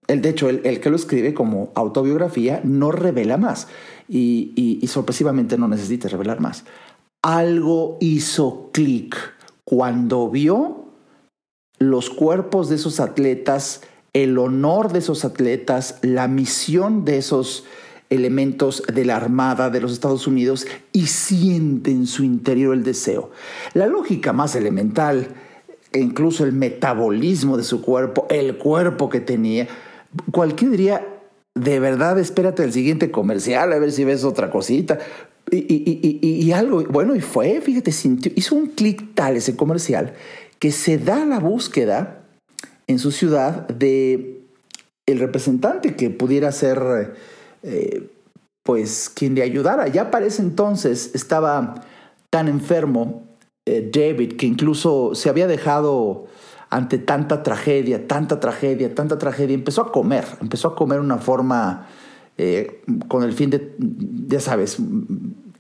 El, 0.08 0.22
de 0.22 0.30
hecho, 0.30 0.50
el, 0.50 0.80
que 0.80 0.90
lo 0.92 0.96
escribe 0.96 1.34
como 1.34 1.72
autobiografía 1.74 2.62
no 2.64 2.92
revela 2.92 3.38
más 3.38 3.68
y, 4.08 4.54
y 4.56 4.86
sorpresivamente 4.86 5.58
no 5.58 5.68
necesita 5.68 6.08
revelar 6.10 6.42
más. 6.42 6.64
Algo 7.24 7.98
hizo 8.00 8.70
clic 8.72 9.35
cuando 9.66 10.30
vio 10.30 10.86
los 11.80 12.10
cuerpos 12.10 12.70
de 12.70 12.76
esos 12.76 13.00
atletas, 13.00 13.82
el 14.14 14.38
honor 14.38 14.94
de 14.94 15.00
esos 15.00 15.26
atletas, 15.26 16.00
la 16.02 16.28
misión 16.28 17.04
de 17.04 17.18
esos 17.18 17.66
elementos 18.10 18.84
de 18.94 19.04
la 19.04 19.18
Armada 19.18 19.70
de 19.70 19.82
los 19.82 19.92
Estados 19.92 20.28
Unidos 20.28 20.68
y 20.94 21.08
siente 21.08 21.92
en 21.92 22.06
su 22.06 22.24
interior 22.24 22.76
el 22.76 22.84
deseo. 22.84 23.32
La 23.74 23.88
lógica 23.88 24.32
más 24.32 24.56
elemental, 24.56 25.28
e 25.92 26.00
incluso 26.00 26.44
el 26.46 26.54
metabolismo 26.54 27.58
de 27.58 27.64
su 27.64 27.82
cuerpo, 27.82 28.28
el 28.30 28.58
cuerpo 28.58 29.10
que 29.10 29.20
tenía, 29.20 29.68
cualquiera 30.32 30.72
diría, 30.72 31.08
de 31.56 31.80
verdad, 31.80 32.20
espérate 32.20 32.64
el 32.64 32.74
siguiente 32.74 33.12
comercial, 33.12 33.74
a 33.74 33.80
ver 33.80 33.92
si 33.92 34.04
ves 34.04 34.24
otra 34.24 34.52
cosita. 34.52 35.00
Y, 35.52 36.52
algo, 36.52 36.84
bueno, 36.86 37.16
y 37.16 37.22
fue, 37.22 37.62
fíjate, 37.62 37.92
hizo 38.36 38.56
un 38.56 38.68
clic 38.68 39.14
tal 39.14 39.38
ese 39.38 39.56
comercial 39.56 40.14
que 40.60 40.72
se 40.72 40.98
da 40.98 41.26
la 41.26 41.40
búsqueda 41.40 42.24
en 42.88 43.00
su 43.00 43.12
ciudad 43.12 43.68
de 43.68 44.42
el 45.06 45.20
representante 45.20 45.96
que 45.96 46.10
pudiera 46.10 46.52
ser 46.52 47.14
eh, 47.62 48.10
pues 48.64 49.12
quien 49.14 49.36
le 49.36 49.44
ayudara. 49.44 49.88
Ya 49.88 50.10
para 50.10 50.26
ese 50.26 50.42
entonces 50.42 51.12
estaba 51.14 51.86
tan 52.32 52.48
enfermo 52.48 53.24
eh, 53.68 53.90
David 53.94 54.38
que 54.38 54.48
incluso 54.48 55.14
se 55.14 55.30
había 55.30 55.48
dejado 55.48 56.26
ante 56.70 56.98
tanta 56.98 57.44
tragedia, 57.44 58.08
tanta 58.08 58.40
tragedia, 58.40 58.94
tanta 58.94 59.18
tragedia, 59.18 59.54
empezó 59.54 59.82
a 59.82 59.92
comer, 59.92 60.26
empezó 60.42 60.70
a 60.70 60.76
comer 60.76 61.00
una 61.00 61.20
forma 61.20 61.88
eh, 62.38 62.82
con 63.08 63.24
el 63.24 63.34
fin 63.34 63.50
de, 63.50 63.76
ya 64.28 64.40
sabes, 64.40 64.78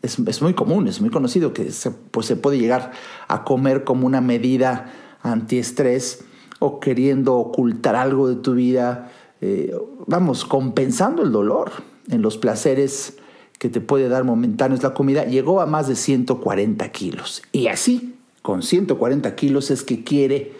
es, 0.01 0.41
muy 0.41 0.53
común, 0.53 0.87
es 0.87 1.01
muy 1.01 1.09
conocido 1.09 1.53
que 1.53 1.71
se, 1.71 1.91
pues 1.91 2.25
se 2.27 2.35
puede 2.35 2.59
llegar 2.59 2.91
a 3.27 3.43
comer 3.43 3.83
como 3.83 4.05
una 4.05 4.21
medida 4.21 4.93
antiestrés 5.21 6.23
o 6.59 6.79
queriendo 6.79 7.35
ocultar 7.35 7.95
algo 7.95 8.27
de 8.27 8.35
tu 8.35 8.53
vida, 8.53 9.11
vamos, 10.07 10.45
compensando 10.45 11.23
el 11.23 11.31
dolor 11.31 11.71
en 12.09 12.21
los 12.21 12.37
placeres 12.37 13.17
que 13.59 13.69
te 13.69 13.81
puede 13.81 14.09
dar 14.09 14.23
momentáneos 14.23 14.83
la 14.83 14.93
comida, 14.93 15.25
llegó 15.25 15.61
a 15.61 15.65
más 15.65 15.87
de 15.87 15.95
140 15.95 16.91
kilos. 16.91 17.41
Y 17.51 17.67
así, 17.67 18.15
con 18.41 18.63
140 18.63 19.35
kilos, 19.35 19.71
es 19.71 19.83
que 19.83 20.03
quiere 20.03 20.53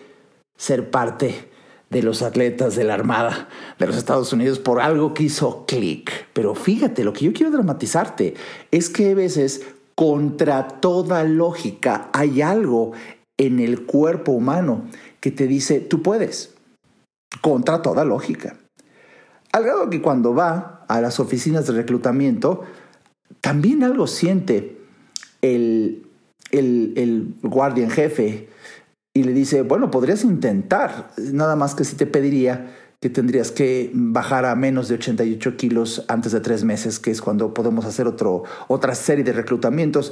ser 0.57 0.89
parte 0.89 1.49
de 1.89 2.03
los 2.03 2.21
atletas 2.21 2.75
de 2.75 2.83
la 2.83 2.95
Armada 2.95 3.47
de 3.79 3.87
los 3.87 3.95
Estados 3.95 4.33
Unidos 4.33 4.59
por 4.59 4.81
algo 4.81 5.13
que 5.13 5.23
hizo 5.23 5.65
clic. 5.65 6.27
Pero 6.33 6.55
fíjate, 6.55 7.03
lo 7.03 7.13
que 7.13 7.25
yo 7.25 7.33
quiero 7.33 7.51
dramatizarte 7.51 8.33
es 8.71 8.89
que 8.89 9.11
a 9.11 9.15
veces, 9.15 9.61
contra 9.95 10.67
toda 10.67 11.23
lógica, 11.23 12.09
hay 12.13 12.41
algo 12.41 12.93
en 13.37 13.59
el 13.59 13.85
cuerpo 13.85 14.31
humano 14.31 14.85
que 15.19 15.31
te 15.31 15.47
dice, 15.47 15.79
tú 15.79 16.01
puedes, 16.01 16.53
contra 17.41 17.81
toda 17.81 18.05
lógica. 18.05 18.57
Al 19.51 19.63
grado 19.63 19.89
que 19.89 20.01
cuando 20.01 20.33
va 20.33 20.85
a 20.87 21.01
las 21.01 21.19
oficinas 21.19 21.67
de 21.67 21.73
reclutamiento, 21.73 22.63
también 23.41 23.83
algo 23.83 24.07
siente 24.07 24.77
el, 25.41 26.05
el, 26.51 27.35
guardia 27.41 27.83
en 27.83 27.89
jefe 27.89 28.49
y 29.15 29.23
le 29.23 29.31
dice, 29.31 29.61
bueno, 29.61 29.89
podrías 29.89 30.25
intentar, 30.25 31.11
nada 31.17 31.55
más 31.55 31.73
que 31.73 31.85
si 31.85 31.95
te 31.95 32.05
pediría 32.05 32.75
que 33.01 33.09
tendrías 33.09 33.51
que 33.51 33.89
bajar 33.93 34.45
a 34.45 34.55
menos 34.55 34.89
de 34.89 34.95
88 34.95 35.55
kilos 35.55 36.03
antes 36.09 36.33
de 36.33 36.41
tres 36.41 36.65
meses, 36.65 36.99
que 36.99 37.11
es 37.11 37.21
cuando 37.21 37.53
podemos 37.53 37.85
hacer 37.85 38.07
otro, 38.07 38.43
otra 38.67 38.93
serie 38.93 39.23
de 39.23 39.31
reclutamientos. 39.31 40.11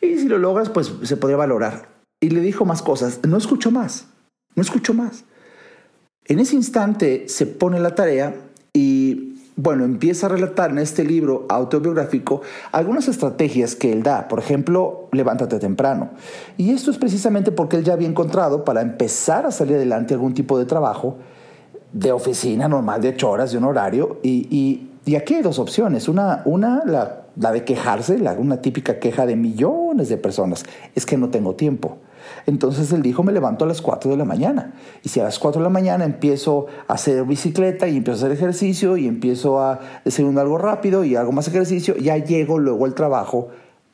Y 0.00 0.18
si 0.18 0.28
lo 0.28 0.38
logras, 0.38 0.68
pues 0.68 0.92
se 1.02 1.16
podría 1.16 1.36
valorar. 1.36 1.88
Y 2.20 2.30
le 2.30 2.40
dijo 2.40 2.64
más 2.64 2.82
cosas. 2.82 3.20
No 3.26 3.36
escuchó 3.36 3.72
más. 3.72 4.06
No 4.54 4.62
escuchó 4.62 4.94
más. 4.94 5.24
En 6.26 6.38
ese 6.38 6.54
instante 6.54 7.28
se 7.28 7.46
pone 7.46 7.80
la 7.80 7.94
tarea 7.96 8.36
bueno, 9.56 9.84
empieza 9.84 10.26
a 10.26 10.30
relatar 10.30 10.70
en 10.70 10.78
este 10.78 11.04
libro 11.04 11.46
autobiográfico 11.48 12.42
algunas 12.72 13.06
estrategias 13.06 13.76
que 13.76 13.92
él 13.92 14.02
da. 14.02 14.26
Por 14.26 14.40
ejemplo, 14.40 15.08
levántate 15.12 15.58
temprano. 15.58 16.10
Y 16.56 16.72
esto 16.72 16.90
es 16.90 16.98
precisamente 16.98 17.52
porque 17.52 17.76
él 17.76 17.84
ya 17.84 17.92
había 17.92 18.08
encontrado 18.08 18.64
para 18.64 18.82
empezar 18.82 19.46
a 19.46 19.52
salir 19.52 19.76
adelante 19.76 20.14
algún 20.14 20.34
tipo 20.34 20.58
de 20.58 20.64
trabajo 20.64 21.16
de 21.92 22.10
oficina 22.10 22.66
normal 22.66 23.00
de 23.00 23.10
ocho 23.10 23.30
horas 23.30 23.52
de 23.52 23.58
un 23.58 23.64
horario. 23.64 24.18
Y, 24.24 24.90
aquí 25.16 25.34
hay 25.34 25.42
dos 25.42 25.60
opciones. 25.60 26.08
Una, 26.08 26.42
una 26.46 26.82
la, 26.84 27.26
la 27.36 27.52
de 27.52 27.62
quejarse, 27.64 28.18
la, 28.18 28.32
una 28.32 28.60
típica 28.60 28.98
queja 28.98 29.24
de 29.24 29.36
millones 29.36 30.08
de 30.08 30.16
personas. 30.16 30.64
Es 30.96 31.06
que 31.06 31.16
no 31.16 31.30
tengo 31.30 31.54
tiempo. 31.54 31.98
Entonces 32.46 32.92
él 32.92 33.02
dijo, 33.02 33.22
me 33.22 33.32
levanto 33.32 33.64
a 33.64 33.68
las 33.68 33.80
4 33.80 34.10
de 34.10 34.16
la 34.16 34.24
mañana. 34.24 34.74
Y 35.02 35.08
si 35.08 35.20
a 35.20 35.24
las 35.24 35.38
4 35.38 35.60
de 35.60 35.64
la 35.64 35.70
mañana 35.70 36.04
empiezo 36.04 36.66
a 36.88 36.94
hacer 36.94 37.24
bicicleta 37.24 37.88
y 37.88 37.96
empiezo 37.96 38.16
a 38.16 38.26
hacer 38.26 38.32
ejercicio 38.32 38.96
y 38.96 39.06
empiezo 39.06 39.60
a 39.60 39.80
desayunar 40.04 40.42
algo 40.44 40.58
rápido 40.58 41.04
y 41.04 41.16
hago 41.16 41.32
más 41.32 41.48
ejercicio, 41.48 41.96
ya 41.96 42.18
llego 42.18 42.58
luego 42.58 42.84
al 42.84 42.94
trabajo 42.94 43.48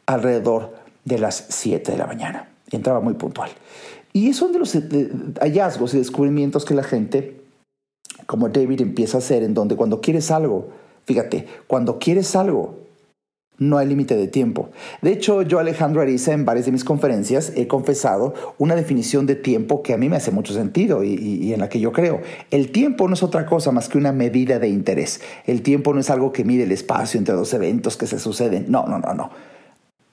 alrededor 0.06 0.74
de 1.04 1.18
las 1.18 1.46
7 1.48 1.92
de 1.92 1.98
la 1.98 2.06
mañana. 2.06 2.48
Y 2.70 2.76
entraba 2.76 3.00
muy 3.00 3.14
puntual. 3.14 3.50
Y 4.12 4.32
son 4.32 4.52
de 4.52 4.58
los 4.58 4.76
hallazgos 5.40 5.94
y 5.94 5.98
descubrimientos 5.98 6.64
que 6.64 6.74
la 6.74 6.82
gente, 6.82 7.40
como 8.26 8.48
David, 8.48 8.80
empieza 8.80 9.18
a 9.18 9.20
hacer 9.20 9.44
en 9.44 9.54
donde 9.54 9.76
cuando 9.76 10.00
quieres 10.00 10.30
algo, 10.32 10.68
fíjate, 11.04 11.46
cuando 11.68 11.98
quieres 11.98 12.34
algo, 12.34 12.80
no 13.60 13.76
hay 13.78 13.86
límite 13.86 14.16
de 14.16 14.26
tiempo. 14.26 14.70
De 15.02 15.12
hecho, 15.12 15.42
yo, 15.42 15.58
Alejandro 15.60 16.00
Ariza, 16.00 16.32
en 16.32 16.44
varias 16.44 16.66
de 16.66 16.72
mis 16.72 16.82
conferencias 16.82 17.52
he 17.54 17.68
confesado 17.68 18.34
una 18.58 18.74
definición 18.74 19.26
de 19.26 19.36
tiempo 19.36 19.82
que 19.82 19.92
a 19.92 19.98
mí 19.98 20.08
me 20.08 20.16
hace 20.16 20.30
mucho 20.30 20.54
sentido 20.54 21.04
y, 21.04 21.52
en 21.52 21.60
la 21.60 21.68
que 21.68 21.78
yo 21.78 21.92
creo. 21.92 22.22
El 22.50 22.72
tiempo 22.72 23.06
no 23.06 23.14
es 23.14 23.22
otra 23.22 23.46
cosa 23.46 23.70
más 23.70 23.88
que 23.88 23.98
una 23.98 24.12
medida 24.12 24.58
de 24.58 24.68
interés. 24.68 25.20
El 25.46 25.60
tiempo 25.60 25.92
no 25.92 26.00
es 26.00 26.08
algo 26.08 26.32
que 26.32 26.42
mide 26.42 26.64
el 26.64 26.72
espacio 26.72 27.18
entre 27.18 27.34
dos 27.34 27.52
eventos 27.52 27.98
que 27.98 28.06
se 28.06 28.18
suceden. 28.18 28.64
No, 28.68 28.86
no, 28.86 28.98
no, 28.98 29.12
no. 29.12 29.30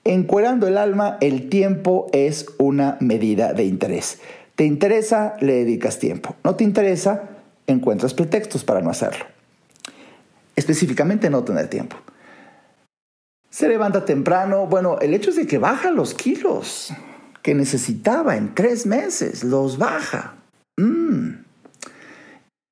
Encuerando 0.04 0.68
el 0.68 0.78
alma, 0.78 1.18
el 1.22 1.48
tiempo 1.48 2.08
es 2.12 2.48
una 2.58 2.98
medida 3.00 3.54
de 3.54 3.64
interés. 3.64 4.20
¿Te 4.56 4.66
interesa? 4.66 5.36
Le 5.40 5.54
dedicas 5.54 6.00
tiempo. 6.00 6.36
¿No 6.44 6.56
te 6.56 6.66
interesa? 6.66 7.30
Encuentras 7.66 8.14
pretextos 8.14 8.66
para 8.66 8.82
no 8.82 8.90
hacerlo. 8.90 9.26
Específicamente 10.56 11.30
no 11.30 11.44
tener 11.44 11.70
tiempo. 11.70 11.96
Se 13.58 13.68
levanta 13.68 14.06
temprano. 14.06 14.68
Bueno, 14.68 15.00
el 15.02 15.16
hecho 15.16 15.32
es 15.32 15.36
de 15.36 15.48
que 15.48 15.58
baja 15.58 15.90
los 15.90 16.14
kilos 16.14 16.94
que 17.42 17.56
necesitaba 17.56 18.38
en 18.38 18.54
tres 18.54 18.86
meses. 18.86 19.44
Los 19.44 19.80
baja. 19.80 20.36
Mm. 20.78 21.30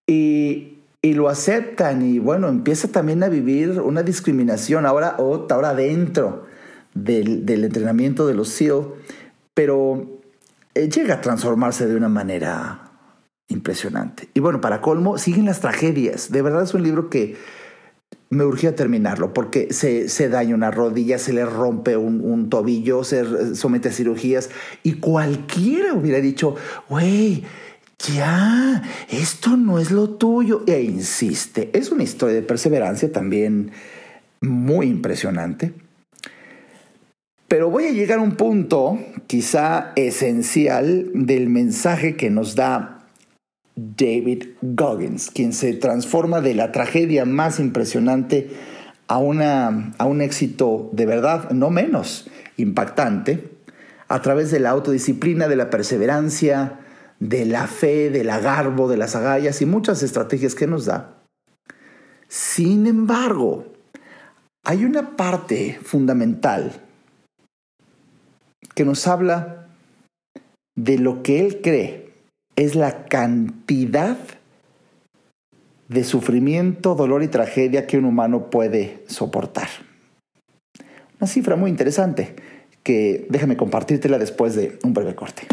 Y, 0.05 0.77
lo 1.01 1.27
aceptan 1.27 2.03
y 2.03 2.19
bueno, 2.19 2.49
empieza 2.49 2.89
también 2.89 3.23
a 3.23 3.29
vivir 3.29 3.79
una 3.81 4.03
discriminación 4.03 4.85
ahora, 4.85 5.15
ahora 5.17 5.73
dentro 5.73 6.45
del, 6.93 7.47
del 7.47 7.63
entrenamiento 7.63 8.27
de 8.27 8.35
los 8.35 8.49
SEAL, 8.49 8.85
pero 9.55 10.19
eh, 10.75 10.89
llega 10.89 11.15
a 11.15 11.21
transformarse 11.21 11.87
de 11.87 11.95
una 11.95 12.09
manera 12.09 12.91
impresionante. 13.47 14.29
Y 14.35 14.39
bueno, 14.39 14.61
para 14.61 14.81
colmo, 14.81 15.17
siguen 15.17 15.45
las 15.45 15.61
tragedias. 15.61 16.31
De 16.31 16.43
verdad 16.43 16.63
es 16.63 16.75
un 16.75 16.83
libro 16.83 17.09
que 17.09 17.37
me 18.29 18.43
urgía 18.43 18.75
terminarlo 18.75 19.33
porque 19.33 19.71
se, 19.71 20.09
se, 20.09 20.29
daña 20.29 20.55
una 20.55 20.71
rodilla, 20.71 21.19
se 21.19 21.33
le 21.33 21.45
rompe 21.45 21.95
un, 21.97 22.49
tobillo, 22.49 23.03
se 23.03 23.55
somete 23.55 23.89
a 23.89 23.91
cirugías 23.91 24.49
y 24.83 24.93
cualquiera 24.93 25.93
hubiera 25.93 26.19
dicho, 26.19 26.55
güey, 26.89 27.43
ya, 27.99 28.83
esto 29.09 29.57
no 29.57 29.79
es 29.79 29.91
lo 29.91 30.09
tuyo. 30.11 30.63
E 30.67 30.81
insiste, 30.81 31.69
es 31.73 31.91
una 31.91 32.03
historia 32.03 32.35
de 32.35 32.41
perseverancia 32.41 33.11
también 33.11 33.71
muy 34.41 34.87
impresionante. 34.87 35.73
Pero 37.47 37.69
voy 37.69 37.85
a 37.85 37.91
llegar 37.91 38.19
a 38.19 38.23
un 38.23 38.35
punto 38.35 38.99
quizá 39.27 39.93
esencial 39.95 41.11
del 41.13 41.47
mensaje 41.47 42.15
que 42.15 42.29
nos 42.29 42.55
da 42.55 42.94
David 43.75 44.55
Goggins, 44.61 45.29
quien 45.31 45.51
se 45.51 45.73
transforma 45.73 46.41
de 46.41 46.53
la 46.53 46.71
tragedia 46.71 47.25
más 47.25 47.59
impresionante 47.59 48.51
a, 49.07 49.17
una, 49.17 49.93
a 49.97 50.05
un 50.05 50.21
éxito 50.21 50.89
de 50.93 51.05
verdad, 51.05 51.51
no 51.51 51.69
menos 51.69 52.29
impactante, 52.57 53.51
a 54.07 54.21
través 54.21 54.51
de 54.51 54.59
la 54.59 54.69
autodisciplina, 54.69 55.47
de 55.47 55.55
la 55.57 55.69
perseverancia, 55.69 56.79
de 57.19 57.45
la 57.45 57.67
fe, 57.67 58.09
del 58.09 58.29
agarbo, 58.29 58.87
de 58.87 58.97
las 58.97 59.15
agallas 59.15 59.61
y 59.61 59.65
muchas 59.65 60.03
estrategias 60.03 60.55
que 60.55 60.67
nos 60.67 60.85
da. 60.85 61.23
Sin 62.27 62.87
embargo, 62.87 63.73
hay 64.63 64.85
una 64.85 65.15
parte 65.15 65.79
fundamental 65.83 66.81
que 68.73 68.85
nos 68.85 69.07
habla 69.07 69.67
de 70.75 70.97
lo 70.97 71.23
que 71.23 71.45
él 71.45 71.61
cree 71.61 72.04
es 72.55 72.75
la 72.75 73.05
cantidad 73.05 74.17
de 75.87 76.03
sufrimiento, 76.03 76.95
dolor 76.95 77.23
y 77.23 77.27
tragedia 77.27 77.85
que 77.85 77.97
un 77.97 78.05
humano 78.05 78.49
puede 78.49 79.03
soportar. 79.07 79.67
Una 81.19 81.27
cifra 81.27 81.55
muy 81.55 81.69
interesante 81.69 82.35
que 82.83 83.25
déjame 83.29 83.57
compartírtela 83.57 84.17
después 84.17 84.55
de 84.55 84.79
un 84.83 84.93
breve 84.93 85.15
corte. 85.15 85.43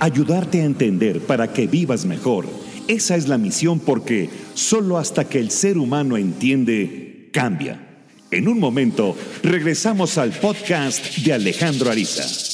Ayudarte 0.00 0.60
a 0.60 0.64
entender 0.64 1.20
para 1.20 1.52
que 1.52 1.66
vivas 1.66 2.04
mejor. 2.04 2.46
Esa 2.88 3.16
es 3.16 3.28
la 3.28 3.38
misión 3.38 3.78
porque 3.78 4.28
solo 4.54 4.98
hasta 4.98 5.24
que 5.24 5.38
el 5.38 5.50
ser 5.50 5.78
humano 5.78 6.16
entiende, 6.16 7.28
cambia. 7.32 7.80
En 8.30 8.48
un 8.48 8.58
momento, 8.58 9.16
regresamos 9.42 10.18
al 10.18 10.30
podcast 10.30 11.18
de 11.18 11.32
Alejandro 11.34 11.90
Ariza. 11.90 12.51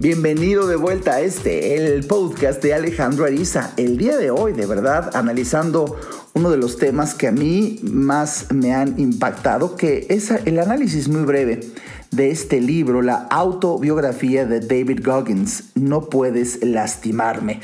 Bienvenido 0.00 0.68
de 0.68 0.76
vuelta 0.76 1.14
a 1.14 1.20
este, 1.22 1.74
el 1.74 2.06
podcast 2.06 2.62
de 2.62 2.72
Alejandro 2.72 3.24
Ariza. 3.24 3.72
El 3.76 3.98
día 3.98 4.16
de 4.16 4.30
hoy, 4.30 4.52
de 4.52 4.64
verdad, 4.64 5.10
analizando 5.16 5.96
uno 6.34 6.52
de 6.52 6.56
los 6.56 6.76
temas 6.76 7.16
que 7.16 7.26
a 7.26 7.32
mí 7.32 7.80
más 7.82 8.52
me 8.52 8.72
han 8.72 9.00
impactado, 9.00 9.74
que 9.74 10.06
es 10.08 10.30
el 10.30 10.60
análisis 10.60 11.08
muy 11.08 11.22
breve 11.22 11.62
de 12.12 12.30
este 12.30 12.60
libro, 12.60 13.02
la 13.02 13.26
autobiografía 13.28 14.46
de 14.46 14.60
David 14.60 15.00
Goggins, 15.04 15.70
No 15.74 16.08
puedes 16.08 16.64
lastimarme, 16.64 17.58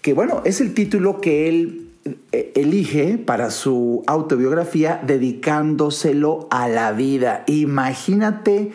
que 0.00 0.12
bueno, 0.12 0.42
es 0.44 0.60
el 0.60 0.74
título 0.74 1.20
que 1.20 1.48
él 1.48 1.90
eh, 2.30 2.52
elige 2.54 3.18
para 3.18 3.50
su 3.50 4.04
autobiografía 4.06 5.02
dedicándoselo 5.04 6.46
a 6.52 6.68
la 6.68 6.92
vida. 6.92 7.42
Imagínate 7.48 8.70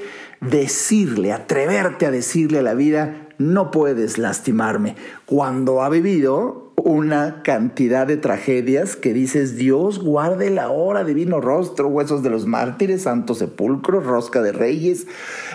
decirle, 0.50 1.34
atreverte 1.34 2.06
a 2.06 2.12
decirle 2.12 2.60
a 2.60 2.64
la 2.64 2.74
vida, 2.74 3.28
no 3.38 3.72
puedes 3.72 4.18
lastimarme, 4.18 4.96
cuando 5.26 5.82
ha 5.84 5.90
vivido 5.90 6.74
una 6.78 7.42
cantidad 7.42 8.06
de 8.06 8.18
tragedias 8.18 8.96
que 8.96 9.14
dices, 9.14 9.56
Dios 9.56 10.00
guarde 10.00 10.50
la 10.50 10.70
hora, 10.70 11.04
divino 11.04 11.42
rostro, 11.42 11.88
huesos 11.88 12.22
de 12.22 12.30
los 12.30 12.46
mártires, 12.46 13.04
santo 13.04 13.34
sepulcro, 13.34 14.02
rosca 14.02 14.42
de 14.42 14.52
reyes. 14.52 15.08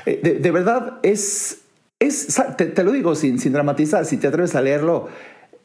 Eh, 0.07 0.39
de, 0.41 0.51
verdad, 0.51 0.99
es, 1.03 1.59
es 2.01 2.41
te, 2.57 2.83
lo 2.83 2.93
digo 2.93 3.15
sin, 3.15 3.39
sin 3.39 3.53
dramatizar, 3.53 4.05
si 4.07 4.17
te 4.17 4.27
atreves 4.27 4.55
a 4.55 4.63
leerlo, 4.63 5.09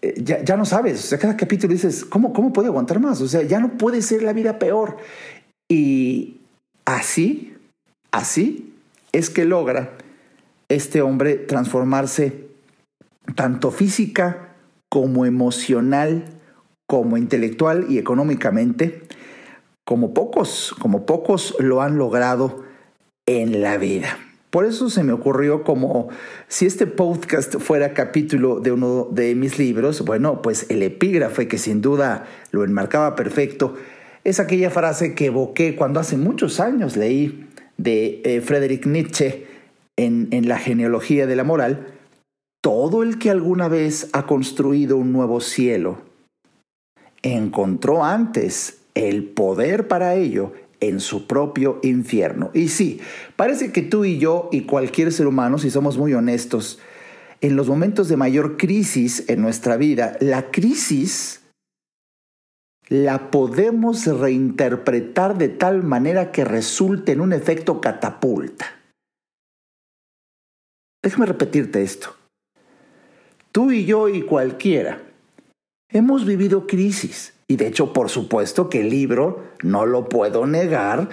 eh, 0.02 0.14
ya, 0.18 0.44
ya, 0.44 0.56
no 0.56 0.66
sabes, 0.66 1.04
o 1.04 1.08
sea, 1.08 1.18
cada 1.18 1.36
capítulo 1.36 1.74
dices, 1.74 2.06
¿cómo, 2.06 2.32
¿cómo 2.32 2.54
puede 2.54 2.68
aguantar 2.68 3.00
más? 3.00 3.22
O 3.22 3.28
sea, 3.28 3.42
ya 3.42 3.60
no 3.60 3.78
puede 3.78 4.02
ser 4.02 4.22
la 4.24 4.34
vida 4.34 4.60
peor. 4.60 4.98
Y 5.68 6.42
así, 6.86 7.56
así 8.12 8.75
es 9.16 9.30
que 9.30 9.46
logra 9.46 9.94
este 10.68 11.02
hombre 11.02 11.36
transformarse 11.36 12.48
tanto 13.36 13.72
física, 13.72 14.50
como 14.90 15.26
emocional, 15.26 16.26
como 16.86 17.18
intelectual 17.18 17.86
y 17.90 17.98
económicamente, 17.98 19.04
como 19.86 20.14
pocos, 20.14 20.76
como 20.80 21.06
pocos 21.06 21.56
lo 21.60 21.82
han 21.82 21.98
logrado 21.98 22.64
en 23.26 23.62
la 23.62 23.78
vida. 23.78 24.18
Por 24.50 24.66
eso 24.66 24.90
se 24.90 25.04
me 25.04 25.14
ocurrió 25.14 25.64
como 25.64 26.10
si 26.48 26.66
este 26.66 26.86
podcast 26.86 27.56
fuera 27.58 27.94
capítulo 27.94 28.60
de 28.60 28.72
uno 28.74 29.08
de 29.12 29.34
mis 29.36 29.60
libros, 29.60 30.04
bueno, 30.04 30.42
pues 30.42 30.66
el 30.70 30.84
epígrafe 30.84 31.48
que 31.48 31.58
sin 31.58 31.82
duda 31.82 32.26
lo 32.52 32.64
enmarcaba 32.64 33.16
perfecto, 33.16 33.76
es 34.24 34.40
aquella 34.40 34.70
frase 34.70 35.14
que 35.16 35.28
evoqué 35.28 35.76
cuando 35.76 36.00
hace 36.00 36.18
muchos 36.18 36.60
años 36.60 36.96
leí 36.96 37.48
de 37.78 38.22
eh, 38.24 38.42
Friedrich 38.42 38.86
Nietzsche 38.86 39.48
en, 39.98 40.28
en 40.32 40.48
la 40.48 40.58
genealogía 40.58 41.28
de 41.28 41.36
la 41.36 41.44
moral, 41.44 41.88
todo 42.62 43.04
el 43.04 43.20
que 43.20 43.30
alguna 43.30 43.68
vez 43.68 44.10
ha 44.14 44.26
construido 44.26 44.98
un 44.98 45.12
nuevo 45.12 45.42
cielo 45.42 46.00
encontró 47.34 48.04
antes 48.04 48.78
el 48.94 49.24
poder 49.24 49.88
para 49.88 50.16
ello 50.16 50.54
en 50.80 51.00
su 51.00 51.26
propio 51.26 51.80
infierno. 51.84 52.52
Y 52.54 52.68
sí, 52.70 53.00
parece 53.36 53.72
que 53.72 53.82
tú 53.82 54.06
y 54.06 54.20
yo 54.20 54.50
y 54.52 54.62
cualquier 54.62 55.12
ser 55.12 55.28
humano, 55.28 55.58
si 55.58 55.72
somos 55.72 55.98
muy 55.98 56.14
honestos, 56.14 56.80
en 57.42 57.56
los 57.56 57.68
momentos 57.68 58.08
de 58.08 58.18
mayor 58.18 58.58
crisis 58.58 59.26
en 59.28 59.42
nuestra 59.42 59.78
vida, 59.78 60.18
la 60.20 60.52
crisis 60.52 61.42
la 62.88 63.32
podemos 63.32 64.06
reinterpretar 64.06 65.38
de 65.38 65.50
tal 65.50 65.84
manera 65.84 66.32
que 66.32 66.46
resulte 66.46 67.14
en 67.14 67.22
un 67.22 67.34
efecto 67.34 67.82
catapulta. 67.82 68.66
Déjame 71.04 71.26
repetirte 71.26 71.82
esto. 71.82 72.16
Tú 73.52 73.72
y 73.72 73.86
yo 73.86 74.10
y 74.10 74.22
cualquiera 74.22 75.02
hemos 75.90 76.26
vivido 76.26 76.68
crisis. 76.68 77.34
Y 77.48 77.58
de 77.58 77.68
hecho, 77.68 77.94
por 77.94 78.10
supuesto 78.10 78.70
que 78.70 78.82
el 78.82 78.90
libro, 78.90 79.44
no 79.62 79.86
lo 79.86 80.10
puedo 80.10 80.48
negar, 80.48 81.10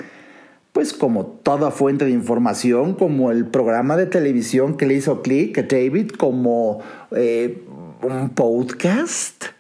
pues 0.73 0.95
como 0.95 1.27
toda 1.27 1.71
fuente 1.71 2.07
de 2.07 2.11
información, 2.11 2.95
como 2.95 3.31
el 3.31 3.47
programa 3.47 3.97
de 3.97 4.07
televisión 4.07 4.79
que 4.79 4.87
le 4.87 4.95
hizo 4.95 5.21
clic 5.21 5.59
a 5.59 5.63
David, 5.63 6.13
como 6.13 6.81
eh, 7.15 7.63
un 8.03 8.31
podcast 8.31 9.52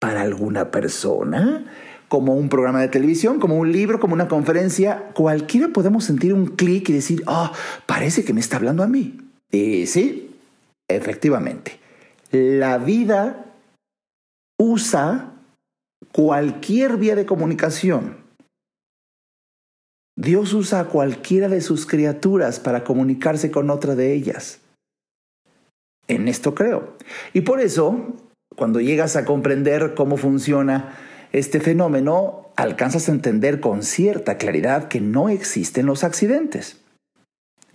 para 0.00 0.22
alguna 0.22 0.72
persona, 0.72 1.64
como 2.08 2.34
un 2.34 2.48
programa 2.48 2.80
de 2.80 2.88
televisión, 2.88 3.38
como 3.38 3.56
un 3.56 3.70
libro, 3.70 4.00
como 4.00 4.14
una 4.14 4.26
conferencia, 4.26 5.10
cualquiera 5.14 5.68
podemos 5.68 6.04
sentir 6.04 6.34
un 6.34 6.46
clic 6.46 6.88
y 6.88 6.94
decir, 6.94 7.22
ah, 7.28 7.52
parece 7.86 8.24
que 8.24 8.32
me 8.32 8.40
está 8.40 8.56
hablando 8.56 8.82
a 8.82 8.88
mí. 8.88 9.20
Y 9.52 9.86
sí, 9.86 10.34
efectivamente 10.88 11.80
la 12.30 12.78
vida 12.78 13.44
usa 14.58 15.32
cualquier 16.12 16.96
vía 16.96 17.16
de 17.16 17.26
comunicación. 17.26 18.18
Dios 20.16 20.52
usa 20.52 20.80
a 20.80 20.88
cualquiera 20.88 21.48
de 21.48 21.60
sus 21.60 21.86
criaturas 21.86 22.60
para 22.60 22.84
comunicarse 22.84 23.50
con 23.50 23.70
otra 23.70 23.94
de 23.94 24.12
ellas. 24.12 24.60
En 26.08 26.28
esto 26.28 26.54
creo. 26.54 26.96
Y 27.32 27.40
por 27.40 27.60
eso, 27.60 28.14
cuando 28.60 28.82
llegas 28.82 29.16
a 29.16 29.24
comprender 29.24 29.94
cómo 29.94 30.18
funciona 30.18 30.94
este 31.32 31.60
fenómeno, 31.60 32.50
alcanzas 32.56 33.08
a 33.08 33.12
entender 33.12 33.58
con 33.58 33.82
cierta 33.82 34.36
claridad 34.36 34.88
que 34.88 35.00
no 35.00 35.30
existen 35.30 35.86
los 35.86 36.04
accidentes. 36.04 36.76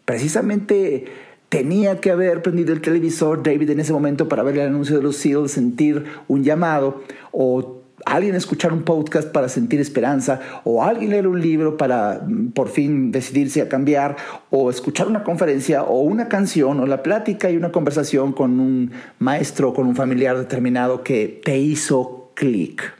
Precisamente 0.05 1.05
tenía 1.49 1.99
que 2.01 2.11
haber 2.11 2.43
prendido 2.43 2.71
el 2.71 2.81
televisor 2.81 3.41
David 3.41 3.71
en 3.71 3.79
ese 3.79 3.93
momento 3.93 4.29
para 4.29 4.43
ver 4.43 4.59
el 4.59 4.67
anuncio 4.67 4.97
de 4.97 5.01
los 5.01 5.15
SEALs, 5.15 5.53
sentir 5.53 6.05
un 6.27 6.43
llamado, 6.43 7.01
o 7.31 7.81
alguien 8.05 8.35
escuchar 8.35 8.71
un 8.71 8.83
podcast 8.83 9.29
para 9.29 9.49
sentir 9.49 9.79
esperanza, 9.79 10.39
o 10.63 10.83
alguien 10.83 11.11
leer 11.11 11.27
un 11.27 11.41
libro 11.41 11.77
para 11.77 12.21
mm, 12.25 12.51
por 12.51 12.69
fin 12.69 13.11
decidirse 13.11 13.61
a 13.61 13.69
cambiar, 13.69 14.15
o 14.49 14.69
escuchar 14.69 15.07
una 15.07 15.23
conferencia, 15.23 15.83
o 15.83 16.01
una 16.01 16.29
canción, 16.29 16.79
o 16.79 16.85
la 16.85 17.03
plática 17.03 17.49
y 17.49 17.57
una 17.57 17.71
conversación 17.71 18.33
con 18.33 18.59
un 18.59 18.91
maestro, 19.19 19.73
con 19.73 19.87
un 19.87 19.95
familiar 19.95 20.37
determinado 20.37 21.03
que 21.03 21.41
te 21.43 21.57
hizo 21.57 22.31
clic. 22.35 22.93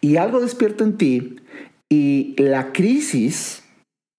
Y 0.00 0.16
algo 0.16 0.40
despierto 0.40 0.84
en 0.84 0.96
ti 0.96 1.36
y 1.88 2.34
la 2.38 2.72
crisis 2.72 3.62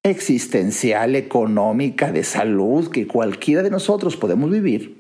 existencial, 0.04 1.16
económica, 1.16 2.12
de 2.12 2.24
salud 2.24 2.90
que 2.90 3.08
cualquiera 3.08 3.64
de 3.64 3.70
nosotros 3.70 4.16
podemos 4.16 4.50
vivir, 4.50 4.99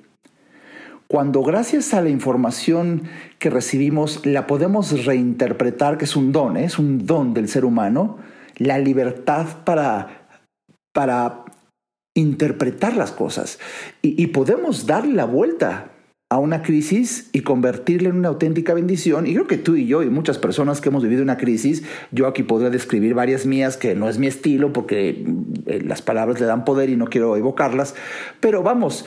cuando 1.09 1.41
gracias 1.41 1.95
a 1.95 2.01
la 2.01 2.09
información 2.09 3.03
que 3.39 3.49
recibimos 3.49 4.25
la 4.27 4.45
podemos 4.45 5.05
reinterpretar, 5.05 5.97
que 5.97 6.05
es 6.05 6.15
un 6.15 6.31
don, 6.31 6.55
¿eh? 6.55 6.65
es 6.65 6.77
un 6.77 7.07
don 7.07 7.33
del 7.33 7.49
ser 7.49 7.65
humano, 7.65 8.17
la 8.57 8.77
libertad 8.77 9.47
para, 9.65 10.27
para 10.93 11.45
interpretar 12.15 12.95
las 12.95 13.11
cosas 13.11 13.57
y, 14.03 14.21
y 14.21 14.27
podemos 14.27 14.85
darle 14.85 15.13
la 15.13 15.25
vuelta 15.25 15.91
a 16.31 16.37
una 16.37 16.61
crisis 16.61 17.27
y 17.33 17.41
convertirla 17.41 18.09
en 18.09 18.17
una 18.17 18.27
auténtica 18.27 18.75
bendición. 18.75 19.25
Y 19.25 19.33
creo 19.33 19.47
que 19.47 19.57
tú 19.57 19.75
y 19.75 19.87
yo 19.87 20.03
y 20.03 20.11
muchas 20.11 20.37
personas 20.37 20.79
que 20.79 20.89
hemos 20.89 21.01
vivido 21.01 21.23
una 21.23 21.37
crisis, 21.37 21.83
yo 22.11 22.27
aquí 22.27 22.43
podría 22.43 22.69
describir 22.69 23.15
varias 23.15 23.47
mías 23.47 23.77
que 23.77 23.95
no 23.95 24.07
es 24.07 24.19
mi 24.19 24.27
estilo 24.27 24.71
porque 24.71 25.25
eh, 25.65 25.81
las 25.83 26.03
palabras 26.03 26.39
le 26.39 26.45
dan 26.45 26.65
poder 26.65 26.91
y 26.91 26.97
no 26.97 27.07
quiero 27.07 27.35
evocarlas, 27.35 27.95
pero 28.39 28.61
vamos, 28.61 29.05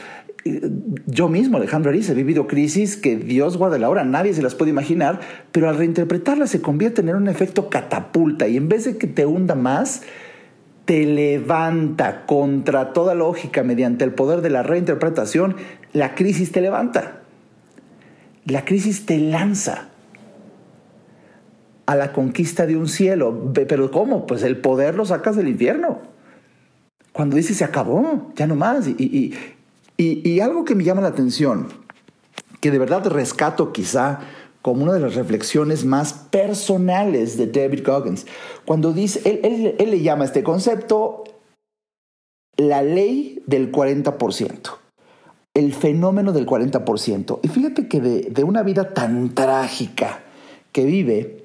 yo 1.07 1.28
mismo, 1.28 1.57
Alejandro 1.57 1.90
Ariz, 1.90 2.09
he 2.11 2.14
vivido 2.14 2.46
crisis 2.46 2.96
que 2.96 3.16
Dios 3.16 3.57
guarde 3.57 3.78
la 3.78 3.88
hora, 3.88 4.05
nadie 4.05 4.35
se 4.35 4.42
las 4.42 4.55
puede 4.55 4.70
imaginar, 4.70 5.20
pero 5.52 5.68
al 5.68 5.76
reinterpretarlas 5.76 6.50
se 6.50 6.61
convierte 6.61 7.00
en 7.00 7.14
un 7.14 7.28
efecto 7.28 7.68
catapulta 7.68 8.48
y 8.48 8.57
en 8.57 8.68
vez 8.68 8.85
de 8.85 8.98
que 8.98 9.07
te 9.07 9.24
hunda 9.24 9.55
más, 9.55 10.02
te 10.85 11.07
levanta 11.07 12.26
contra 12.26 12.92
toda 12.92 13.14
lógica 13.14 13.62
mediante 13.62 14.05
el 14.05 14.12
poder 14.12 14.40
de 14.40 14.50
la 14.50 14.62
reinterpretación, 14.62 15.57
la 15.92 16.14
crisis 16.14 16.50
te 16.52 16.61
levanta. 16.61 17.20
La 18.44 18.64
crisis 18.64 19.07
te 19.07 19.18
lanza 19.18 19.88
a 21.87 21.94
la 21.94 22.12
conquista 22.12 22.66
de 22.66 22.76
un 22.76 22.88
cielo. 22.88 23.52
Pero 23.55 23.90
¿cómo? 23.92 24.26
Pues 24.26 24.42
el 24.42 24.57
poder 24.57 24.96
lo 24.96 25.05
sacas 25.05 25.37
del 25.37 25.46
infierno. 25.46 26.00
Cuando 27.12 27.37
dices 27.37 27.59
se 27.59 27.64
acabó, 27.64 28.33
ya 28.35 28.48
no 28.48 28.57
más. 28.57 28.88
Y 28.88 29.35
algo 30.40 30.64
que 30.64 30.74
me 30.74 30.85
llama 30.85 31.02
la 31.02 31.09
atención, 31.09 31.68
que 32.61 32.70
de 32.70 32.78
verdad 32.78 33.07
rescato 33.07 33.72
quizá 33.72 34.20
como 34.62 34.85
una 34.85 34.92
de 34.92 35.00
las 35.00 35.16
reflexiones 35.16 35.85
más 35.85 36.12
personales 36.12 37.37
de 37.37 37.48
David 37.48 37.85
Goggins, 37.85 38.26
cuando 38.64 38.92
dice, 38.92 39.20
él, 39.24 39.76
le 39.78 40.00
llama 40.00 40.22
a 40.22 40.26
este 40.26 40.44
concepto 40.44 41.24
la 42.57 42.83
ley 42.83 43.42
del 43.46 43.72
40%, 43.72 44.70
el 45.55 45.74
fenómeno 45.74 46.33
del 46.33 46.46
40%. 46.46 47.40
Y 47.42 47.48
fíjate 47.48 47.88
que 47.88 48.00
de, 48.00 48.20
de 48.31 48.44
una 48.44 48.62
vida 48.62 48.94
tan 48.94 49.35
trágica 49.35 50.22
que 50.70 50.85
vive, 50.85 51.44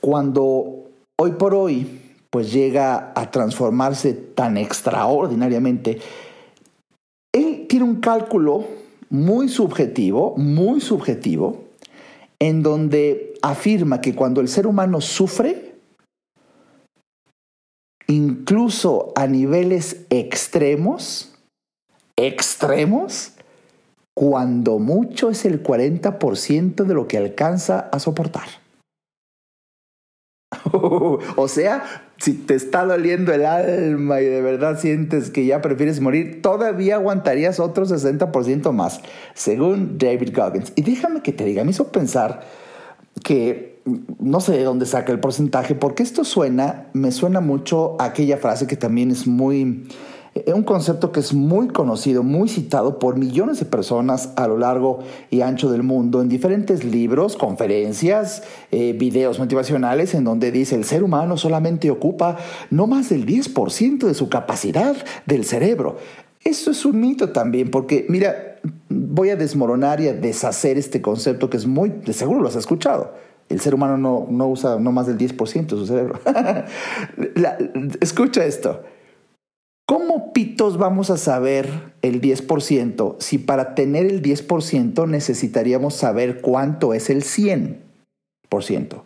cuando 0.00 0.84
hoy 1.20 1.32
por 1.32 1.54
hoy 1.54 2.00
pues 2.30 2.52
llega 2.52 3.12
a 3.16 3.30
transformarse 3.30 4.12
tan 4.12 4.56
extraordinariamente, 4.56 5.92
él 5.92 6.00
tiene 7.68 7.84
un 7.84 8.00
cálculo 8.00 8.66
muy 9.10 9.48
subjetivo, 9.48 10.34
muy 10.36 10.80
subjetivo, 10.80 11.64
en 12.38 12.62
donde 12.62 13.34
afirma 13.42 14.00
que 14.00 14.14
cuando 14.14 14.40
el 14.40 14.48
ser 14.48 14.66
humano 14.66 15.00
sufre, 15.00 15.74
incluso 18.06 19.12
a 19.16 19.26
niveles 19.26 20.04
extremos, 20.10 21.34
extremos, 22.16 23.32
cuando 24.14 24.78
mucho 24.78 25.30
es 25.30 25.44
el 25.44 25.62
40% 25.62 26.84
de 26.84 26.94
lo 26.94 27.06
que 27.06 27.18
alcanza 27.18 27.88
a 27.92 28.00
soportar. 28.00 28.48
o 30.72 31.48
sea, 31.48 31.84
si 32.16 32.32
te 32.32 32.54
está 32.54 32.84
doliendo 32.84 33.32
el 33.32 33.44
alma 33.44 34.20
y 34.20 34.24
de 34.24 34.40
verdad 34.40 34.78
sientes 34.78 35.30
que 35.30 35.44
ya 35.44 35.60
prefieres 35.60 36.00
morir, 36.00 36.40
todavía 36.42 36.96
aguantarías 36.96 37.60
otro 37.60 37.86
60% 37.86 38.72
más, 38.72 39.00
según 39.34 39.98
David 39.98 40.34
Goggins. 40.34 40.72
Y 40.74 40.82
déjame 40.82 41.22
que 41.22 41.32
te 41.32 41.44
diga, 41.44 41.64
me 41.64 41.70
hizo 41.70 41.92
pensar 41.92 42.40
que 43.22 43.80
no 44.18 44.40
sé 44.40 44.52
de 44.52 44.64
dónde 44.64 44.86
saca 44.86 45.12
el 45.12 45.20
porcentaje, 45.20 45.74
porque 45.74 46.02
esto 46.02 46.24
suena, 46.24 46.88
me 46.92 47.12
suena 47.12 47.40
mucho 47.40 47.96
aquella 48.00 48.36
frase 48.36 48.66
que 48.66 48.76
también 48.76 49.10
es 49.10 49.26
muy 49.26 49.86
es 50.46 50.54
un 50.54 50.62
concepto 50.62 51.12
que 51.12 51.20
es 51.20 51.32
muy 51.32 51.68
conocido, 51.68 52.22
muy 52.22 52.48
citado 52.48 52.98
por 52.98 53.16
millones 53.16 53.58
de 53.60 53.66
personas 53.66 54.30
a 54.36 54.46
lo 54.46 54.58
largo 54.58 55.00
y 55.30 55.40
ancho 55.40 55.70
del 55.70 55.82
mundo 55.82 56.20
en 56.20 56.28
diferentes 56.28 56.84
libros, 56.84 57.36
conferencias, 57.36 58.42
eh, 58.70 58.92
videos 58.92 59.38
motivacionales 59.38 60.14
en 60.14 60.24
donde 60.24 60.50
dice 60.50 60.74
el 60.74 60.84
ser 60.84 61.02
humano 61.02 61.36
solamente 61.36 61.90
ocupa 61.90 62.36
no 62.70 62.86
más 62.86 63.08
del 63.08 63.26
10% 63.26 64.06
de 64.06 64.14
su 64.14 64.28
capacidad 64.28 64.96
del 65.26 65.44
cerebro. 65.44 65.96
Eso 66.44 66.70
es 66.70 66.84
un 66.84 67.00
mito 67.00 67.30
también, 67.30 67.70
porque 67.70 68.06
mira, 68.08 68.58
voy 68.88 69.30
a 69.30 69.36
desmoronar 69.36 70.00
y 70.00 70.08
a 70.08 70.14
deshacer 70.14 70.78
este 70.78 71.02
concepto 71.02 71.50
que 71.50 71.56
es 71.56 71.66
muy, 71.66 71.92
seguro 72.12 72.40
lo 72.40 72.48
has 72.48 72.56
escuchado. 72.56 73.14
El 73.48 73.60
ser 73.60 73.74
humano 73.74 73.96
no, 73.96 74.26
no 74.30 74.48
usa 74.48 74.78
no 74.78 74.92
más 74.92 75.06
del 75.06 75.16
10% 75.16 75.66
de 75.66 75.76
su 75.76 75.86
cerebro. 75.86 76.20
escucha 78.00 78.44
esto. 78.44 78.82
¿Cómo 79.88 80.34
pitos 80.34 80.76
vamos 80.76 81.08
a 81.08 81.16
saber 81.16 81.94
el 82.02 82.20
10% 82.20 83.16
si 83.20 83.38
para 83.38 83.74
tener 83.74 84.04
el 84.04 84.20
10% 84.20 85.08
necesitaríamos 85.08 85.94
saber 85.94 86.42
cuánto 86.42 86.92
es 86.92 87.08
el 87.08 87.22
100%? 87.22 89.00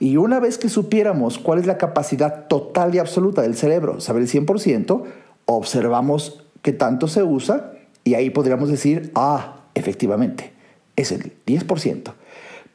Y 0.00 0.16
una 0.16 0.40
vez 0.40 0.56
que 0.56 0.70
supiéramos 0.70 1.36
cuál 1.38 1.58
es 1.58 1.66
la 1.66 1.76
capacidad 1.76 2.46
total 2.46 2.94
y 2.94 3.00
absoluta 3.00 3.42
del 3.42 3.54
cerebro, 3.54 4.00
saber 4.00 4.22
el 4.22 4.30
100%, 4.30 5.04
observamos 5.44 6.42
qué 6.62 6.72
tanto 6.72 7.06
se 7.06 7.22
usa 7.22 7.74
y 8.04 8.14
ahí 8.14 8.30
podríamos 8.30 8.70
decir, 8.70 9.12
ah, 9.14 9.66
efectivamente, 9.74 10.52
es 10.96 11.12
el 11.12 11.34
10%. 11.44 12.14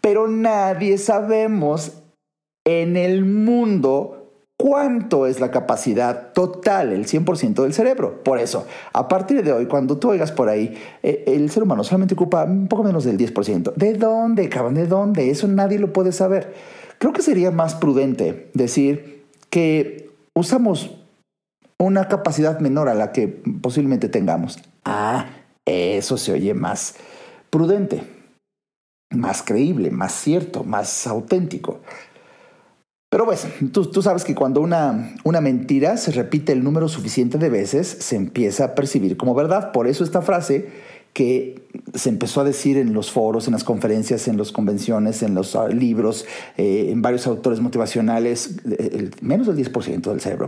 Pero 0.01 0.27
nadie 0.27 0.99
sabemos 0.99 1.93
en 2.63 2.95
el 2.95 3.25
mundo 3.25 4.22
cuánto 4.63 5.28
es 5.28 5.41
la 5.41 5.52
capacidad 5.52 6.32
total, 6.32 6.93
el 6.93 7.06
100% 7.06 7.63
del 7.63 7.73
cerebro. 7.73 8.23
Por 8.23 8.39
eso, 8.39 8.65
a 8.93 9.10
partir 9.10 9.43
de 9.43 9.52
hoy, 9.52 9.65
cuando 9.65 9.97
tú 9.97 10.12
oigas 10.12 10.32
por 10.32 10.47
ahí, 10.47 10.78
eh, 11.04 11.26
el 11.28 11.52
ser 11.52 11.63
humano 11.63 11.84
solamente 11.84 12.13
ocupa 12.13 12.45
un 12.45 12.69
poco 12.69 12.82
menos 12.86 13.04
del 13.04 13.17
10%. 13.17 13.73
¿De 13.76 13.93
dónde, 13.95 14.47
cabrón? 14.47 14.76
¿De 14.76 14.88
dónde? 14.88 15.30
Eso 15.30 15.49
nadie 15.49 15.80
lo 15.80 15.91
puede 15.91 16.13
saber. 16.13 16.54
Creo 16.97 17.12
que 17.12 17.21
sería 17.21 17.52
más 17.52 17.76
prudente 17.76 18.52
decir 18.54 19.26
que 19.49 20.10
usamos 20.34 20.95
una 21.78 22.08
capacidad 22.08 22.58
menor 22.62 22.88
a 22.88 22.95
la 22.95 23.12
que 23.12 23.28
posiblemente 23.28 24.08
tengamos. 24.08 24.60
Ah, 24.86 25.26
eso 25.65 26.15
se 26.15 26.32
oye 26.32 26.54
más 26.54 26.95
prudente, 27.49 28.04
más 29.12 29.43
creíble, 29.43 29.91
más 29.91 30.13
cierto, 30.13 30.63
más 30.63 31.06
auténtico. 31.06 31.82
Pero 33.13 33.26
pues, 33.26 33.45
tú, 33.71 33.86
tú 33.91 34.02
sabes 34.02 34.23
que 34.23 34.34
cuando 34.34 34.60
una, 34.60 35.13
una 35.23 35.39
mentira 35.39 35.97
se 35.97 36.12
repite 36.12 36.52
el 36.52 36.63
número 36.63 36.89
suficiente 36.89 37.38
de 37.38 37.52
veces, 37.52 37.88
se 37.88 38.15
empieza 38.15 38.65
a 38.65 38.73
percibir 38.73 39.17
como 39.17 39.36
verdad. 39.36 39.71
Por 39.71 39.86
eso 39.86 40.04
esta 40.04 40.23
frase 40.23 40.69
que 41.13 41.62
se 41.93 42.10
empezó 42.10 42.41
a 42.41 42.43
decir 42.43 42.76
en 42.76 42.93
los 42.93 43.12
foros, 43.12 43.45
en 43.45 43.54
las 43.54 43.63
conferencias, 43.63 44.28
en 44.28 44.38
las 44.38 44.52
convenciones, 44.52 45.21
en 45.21 45.36
los 45.36 45.56
ah, 45.56 45.67
libros, 45.67 46.26
eh, 46.58 46.88
en 46.89 47.04
varios 47.04 47.28
autores 47.28 47.60
motivacionales, 47.60 48.56
el, 48.65 49.12
menos 49.21 49.45
del 49.45 49.63
10% 49.63 50.02
del 50.10 50.19
cerebro. 50.19 50.47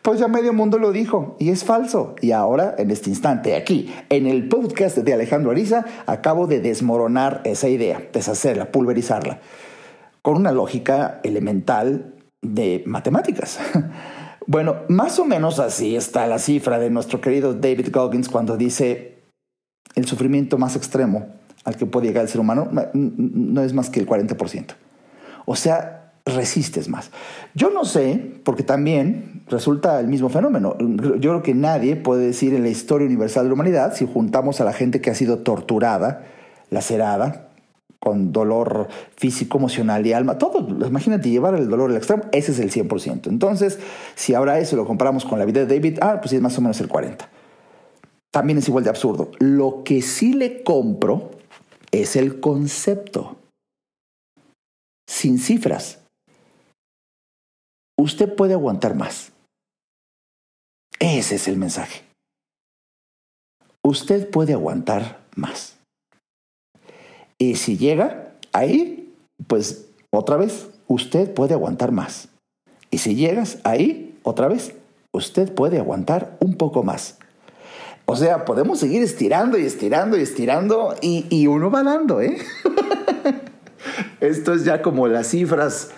pues 0.00 0.20
ya 0.20 0.28
medio 0.28 0.52
mundo 0.52 0.78
lo 0.78 0.92
dijo 0.92 1.34
y 1.40 1.48
es 1.48 1.64
falso. 1.64 2.14
Y 2.20 2.30
ahora, 2.30 2.76
en 2.78 2.92
este 2.92 3.10
instante, 3.10 3.56
aquí, 3.56 3.92
en 4.08 4.28
el 4.28 4.48
podcast 4.48 4.98
de 4.98 5.14
Alejandro 5.14 5.50
Ariza, 5.50 5.84
acabo 6.06 6.46
de 6.46 6.60
desmoronar 6.60 7.40
esa 7.42 7.68
idea, 7.68 8.00
deshacerla, 8.12 8.70
pulverizarla 8.70 9.40
con 10.28 10.36
una 10.36 10.52
lógica 10.52 11.20
elemental 11.22 12.12
de 12.42 12.82
matemáticas. 12.84 13.58
Bueno, 14.50 14.76
más 14.88 15.18
o 15.18 15.26
menos 15.26 15.58
así 15.58 15.94
está 15.94 16.26
la 16.26 16.38
cifra 16.38 16.78
de 16.78 16.88
nuestro 16.88 17.20
querido 17.20 17.52
David 17.52 17.88
Goggins 17.92 18.30
cuando 18.30 18.56
dice 18.56 19.18
el 19.94 20.06
sufrimiento 20.06 20.56
más 20.56 20.74
extremo 20.74 21.26
al 21.64 21.76
que 21.76 21.84
puede 21.84 22.06
llegar 22.06 22.22
el 22.22 22.30
ser 22.30 22.40
humano 22.40 22.66
no 22.94 23.62
es 23.62 23.74
más 23.74 23.90
que 23.90 24.00
el 24.00 24.06
40%. 24.06 24.68
O 25.44 25.54
sea, 25.54 26.14
resistes 26.24 26.88
más. 26.88 27.10
Yo 27.54 27.68
no 27.68 27.84
sé, 27.84 28.40
porque 28.42 28.62
también 28.62 29.42
resulta 29.48 30.00
el 30.00 30.08
mismo 30.08 30.30
fenómeno. 30.30 30.78
Yo 30.78 31.18
creo 31.18 31.42
que 31.42 31.54
nadie 31.54 31.96
puede 31.96 32.28
decir 32.28 32.54
en 32.54 32.62
la 32.62 32.70
historia 32.70 33.06
universal 33.06 33.44
de 33.44 33.48
la 33.48 33.54
humanidad, 33.54 33.94
si 33.94 34.06
juntamos 34.06 34.62
a 34.62 34.64
la 34.64 34.72
gente 34.72 35.02
que 35.02 35.10
ha 35.10 35.14
sido 35.14 35.40
torturada, 35.40 36.24
lacerada, 36.70 37.47
con 38.00 38.32
dolor 38.32 38.88
físico, 39.16 39.58
emocional 39.58 40.06
y 40.06 40.12
alma, 40.12 40.38
todo, 40.38 40.66
imagínate 40.86 41.30
llevar 41.30 41.54
el 41.54 41.68
dolor 41.68 41.90
al 41.90 41.96
extremo, 41.96 42.24
ese 42.32 42.52
es 42.52 42.58
el 42.60 42.70
100%. 42.70 43.26
Entonces, 43.26 43.78
si 44.14 44.34
ahora 44.34 44.58
eso 44.60 44.76
lo 44.76 44.86
comparamos 44.86 45.24
con 45.24 45.38
la 45.38 45.44
vida 45.44 45.64
de 45.64 45.74
David, 45.74 45.98
ah, 46.00 46.20
pues 46.20 46.32
es 46.32 46.40
más 46.40 46.56
o 46.58 46.60
menos 46.60 46.80
el 46.80 46.88
40%. 46.88 47.26
También 48.30 48.58
es 48.58 48.68
igual 48.68 48.84
de 48.84 48.90
absurdo. 48.90 49.30
Lo 49.38 49.82
que 49.84 50.02
sí 50.02 50.34
le 50.34 50.62
compro 50.62 51.30
es 51.90 52.14
el 52.14 52.40
concepto, 52.40 53.36
sin 55.08 55.38
cifras. 55.38 56.00
Usted 57.98 58.34
puede 58.36 58.52
aguantar 58.52 58.94
más. 58.94 59.32
Ese 61.00 61.36
es 61.36 61.48
el 61.48 61.56
mensaje. 61.56 62.02
Usted 63.82 64.30
puede 64.30 64.52
aguantar 64.52 65.20
más. 65.34 65.77
Y 67.38 67.54
si 67.56 67.76
llega 67.76 68.32
ahí, 68.52 69.14
pues 69.46 69.86
otra 70.10 70.36
vez, 70.36 70.68
usted 70.88 71.32
puede 71.32 71.54
aguantar 71.54 71.92
más. 71.92 72.28
Y 72.90 72.98
si 72.98 73.14
llegas 73.14 73.58
ahí, 73.64 74.18
otra 74.22 74.48
vez, 74.48 74.74
usted 75.12 75.52
puede 75.52 75.78
aguantar 75.78 76.36
un 76.40 76.56
poco 76.56 76.82
más. 76.82 77.18
O 78.06 78.16
sea, 78.16 78.46
podemos 78.46 78.80
seguir 78.80 79.02
estirando 79.02 79.58
y 79.58 79.66
estirando 79.66 80.16
y 80.18 80.22
estirando 80.22 80.94
y, 81.02 81.46
uno 81.46 81.70
va 81.70 81.82
dando, 81.82 82.22
¿eh? 82.22 82.38
Esto 84.20 84.54
es 84.54 84.64
ya 84.64 84.80
como 84.80 85.06
las 85.08 85.28
cifras 85.28 85.90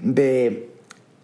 de 0.00 0.70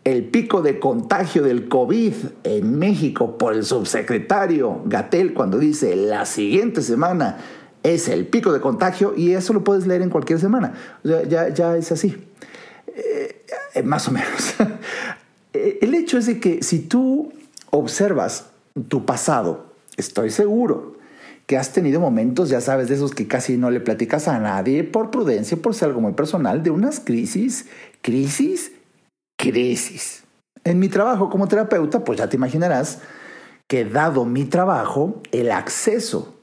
el 0.04 0.24
pico 0.24 0.60
de 0.60 0.78
contagio 0.78 1.42
del 1.42 1.66
COVID 1.68 2.12
en 2.44 2.78
México 2.78 3.38
por 3.38 3.54
el 3.54 3.64
subsecretario 3.64 4.82
Gatel 4.84 5.32
cuando 5.32 5.58
dice 5.58 5.96
la 5.96 6.26
siguiente 6.26 6.82
semana 6.82 7.38
es 7.85 8.09
el 8.09 8.27
pico 8.27 8.53
de 8.53 8.61
contagio 8.61 9.14
y 9.14 9.35
eso 9.35 9.53
lo 9.53 9.62
puedes 9.62 9.87
leer 9.87 10.03
en 10.03 10.11
cualquier 10.11 10.40
semana. 10.40 10.73
ya, 11.05 11.51
ya, 11.51 11.77
es 11.77 11.92
así. 11.92 12.16
Eh, 12.87 13.44
eh, 13.75 13.83
más 13.85 14.09
o 14.09 14.11
menos. 14.11 14.55
Eh, 15.57 15.79
el 15.83 15.94
hecho 15.94 16.18
es 16.18 16.27
de 16.27 16.40
que 16.40 16.64
si 16.64 16.81
tú 16.81 17.33
observas 17.70 18.47
tu 18.88 19.07
pasado, 19.07 19.66
estoy 19.97 20.31
seguro 20.31 20.97
que 21.47 21.57
has 21.57 21.73
tenido 21.73 22.01
momentos, 22.01 22.49
ya 22.49 22.61
sabes, 22.61 22.88
de 22.88 22.97
esos 22.97 23.14
que 23.14 23.29
casi 23.29 23.57
no 23.57 23.70
le 23.70 23.79
platicas 23.79 24.27
a 24.27 24.40
nadie 24.40 24.83
por 24.83 25.12
prudencia, 25.12 25.57
por 25.57 25.77
ser 25.77 25.90
algo 25.90 26.01
muy 26.01 26.14
personal, 26.14 26.64
de 26.64 26.70
unas 26.70 26.99
crisis, 26.99 27.66
crisis, 28.03 28.73
crisis. 29.38 30.25
En 30.64 30.81
mi 30.81 30.88
trabajo 30.88 31.31
como 31.31 31.47
terapeuta, 31.47 32.03
pues 32.03 32.18
ya 32.18 32.29
te 32.29 32.35
imaginarás 32.35 32.99
que 33.68 33.85
dado 33.85 34.25
mi 34.25 34.47
trabajo, 34.47 35.23
el 35.31 35.53
acceso 35.53 36.34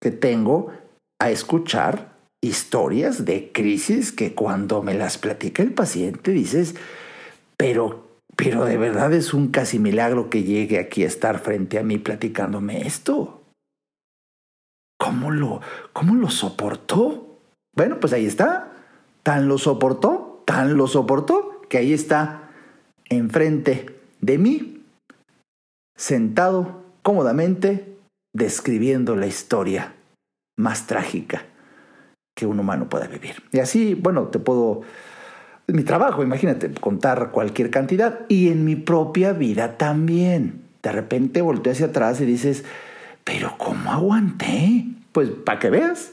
que 0.00 0.10
tengo 0.10 0.72
a 1.18 1.30
escuchar 1.30 2.16
historias 2.42 3.24
de 3.24 3.50
crisis 3.52 4.12
que 4.12 4.34
cuando 4.34 4.82
me 4.82 4.94
las 4.94 5.18
platica 5.18 5.62
el 5.62 5.72
paciente 5.72 6.30
dices, 6.30 6.74
pero, 7.56 8.06
pero 8.36 8.64
de 8.64 8.76
verdad 8.76 9.12
es 9.12 9.34
un 9.34 9.48
casi 9.48 9.78
milagro 9.78 10.30
que 10.30 10.44
llegue 10.44 10.78
aquí 10.78 11.02
a 11.02 11.08
estar 11.08 11.38
frente 11.38 11.78
a 11.78 11.82
mí 11.82 11.98
platicándome 11.98 12.86
esto. 12.86 13.42
¿Cómo 14.98 15.30
lo, 15.30 15.60
cómo 15.92 16.14
lo 16.14 16.30
soportó? 16.30 17.40
Bueno, 17.74 18.00
pues 18.00 18.12
ahí 18.12 18.26
está. 18.26 18.72
Tan 19.22 19.48
lo 19.48 19.58
soportó, 19.58 20.42
tan 20.46 20.76
lo 20.76 20.86
soportó, 20.86 21.62
que 21.68 21.78
ahí 21.78 21.92
está, 21.92 22.50
enfrente 23.08 23.98
de 24.20 24.38
mí, 24.38 24.84
sentado 25.96 26.84
cómodamente, 27.02 27.95
describiendo 28.36 29.16
la 29.16 29.26
historia 29.26 29.94
más 30.56 30.86
trágica 30.86 31.44
que 32.34 32.46
un 32.46 32.60
humano 32.60 32.88
pueda 32.88 33.06
vivir. 33.06 33.42
Y 33.50 33.60
así, 33.60 33.94
bueno, 33.94 34.24
te 34.24 34.38
puedo, 34.38 34.82
mi 35.68 35.82
trabajo, 35.82 36.22
imagínate, 36.22 36.70
contar 36.72 37.30
cualquier 37.30 37.70
cantidad 37.70 38.20
y 38.28 38.48
en 38.48 38.64
mi 38.64 38.76
propia 38.76 39.32
vida 39.32 39.78
también. 39.78 40.62
De 40.82 40.92
repente 40.92 41.40
volteo 41.40 41.72
hacia 41.72 41.86
atrás 41.86 42.20
y 42.20 42.26
dices, 42.26 42.64
pero 43.24 43.54
¿cómo 43.56 43.90
aguanté? 43.90 44.84
Pues 45.12 45.30
para 45.30 45.58
que 45.58 45.70
veas. 45.70 46.12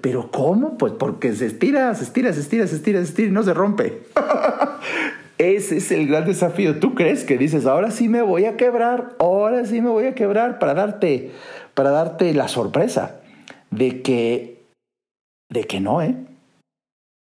¿Pero 0.00 0.30
cómo? 0.30 0.78
Pues 0.78 0.92
porque 0.92 1.34
se 1.34 1.46
estira, 1.46 1.92
se 1.94 2.04
estira, 2.04 2.32
se 2.32 2.40
estira, 2.40 2.66
se 2.66 2.76
estira, 2.76 3.00
se 3.00 3.06
estira 3.06 3.28
y 3.28 3.32
no 3.32 3.42
se 3.42 3.54
rompe. 3.54 4.02
Ese 5.40 5.78
es 5.78 5.90
el 5.90 6.06
gran 6.06 6.26
desafío. 6.26 6.78
¿Tú 6.80 6.94
crees 6.94 7.24
que 7.24 7.38
dices, 7.38 7.64
ahora 7.64 7.90
sí 7.90 8.10
me 8.10 8.20
voy 8.20 8.44
a 8.44 8.58
quebrar, 8.58 9.16
ahora 9.18 9.64
sí 9.64 9.80
me 9.80 9.88
voy 9.88 10.04
a 10.04 10.14
quebrar 10.14 10.58
para 10.58 10.74
darte, 10.74 11.30
para 11.72 11.88
darte 11.88 12.34
la 12.34 12.46
sorpresa 12.46 13.22
de 13.70 14.02
que, 14.02 14.60
de 15.48 15.64
que 15.64 15.80
no, 15.80 16.02
¿eh? 16.02 16.14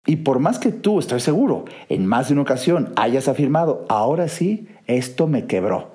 Y 0.06 0.16
por 0.16 0.38
más 0.38 0.58
que 0.58 0.72
tú, 0.72 0.98
estoy 0.98 1.20
seguro, 1.20 1.66
en 1.90 2.06
más 2.06 2.28
de 2.28 2.32
una 2.32 2.40
ocasión 2.40 2.90
hayas 2.96 3.28
afirmado, 3.28 3.84
ahora 3.90 4.28
sí, 4.28 4.66
esto 4.86 5.26
me 5.26 5.44
quebró, 5.44 5.90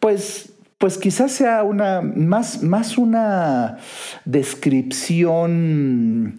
pues, 0.00 0.54
pues 0.78 0.96
quizás 0.96 1.30
sea 1.30 1.62
una, 1.62 2.00
más, 2.00 2.62
más 2.62 2.96
una 2.96 3.76
descripción 4.24 6.38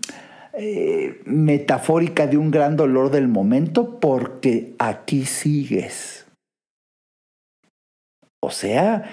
eh, 0.58 1.22
metafórica 1.26 2.28
de 2.28 2.38
un 2.38 2.52
gran 2.52 2.76
dolor 2.76 3.12
del 3.12 3.28
momento 3.28 4.00
porque 4.00 4.76
aquí 4.80 5.26
sigues. 5.26 6.26
O 8.42 8.52
sea, 8.52 9.04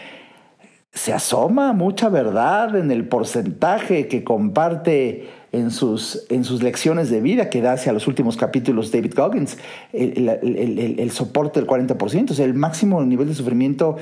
se 0.92 1.12
asoma 1.12 1.72
mucha 1.72 2.08
verdad 2.10 2.76
en 2.76 2.90
el 2.90 3.08
porcentaje 3.08 4.08
que 4.08 4.22
comparte 4.22 5.30
en 5.52 5.70
sus, 5.70 6.24
en 6.30 6.44
sus 6.44 6.62
lecciones 6.62 7.10
de 7.10 7.20
vida 7.20 7.50
que 7.50 7.60
da 7.60 7.74
hacia 7.74 7.92
los 7.92 8.08
últimos 8.08 8.36
capítulos 8.36 8.90
David 8.90 9.14
Goggins, 9.14 9.58
el, 9.92 10.28
el, 10.28 11.10
soporte 11.10 11.60
del 11.60 11.68
40%, 11.68 12.30
o 12.30 12.34
sea, 12.34 12.44
el 12.46 12.54
máximo 12.54 13.02
nivel 13.04 13.28
de 13.28 13.34
sufrimiento 13.34 13.96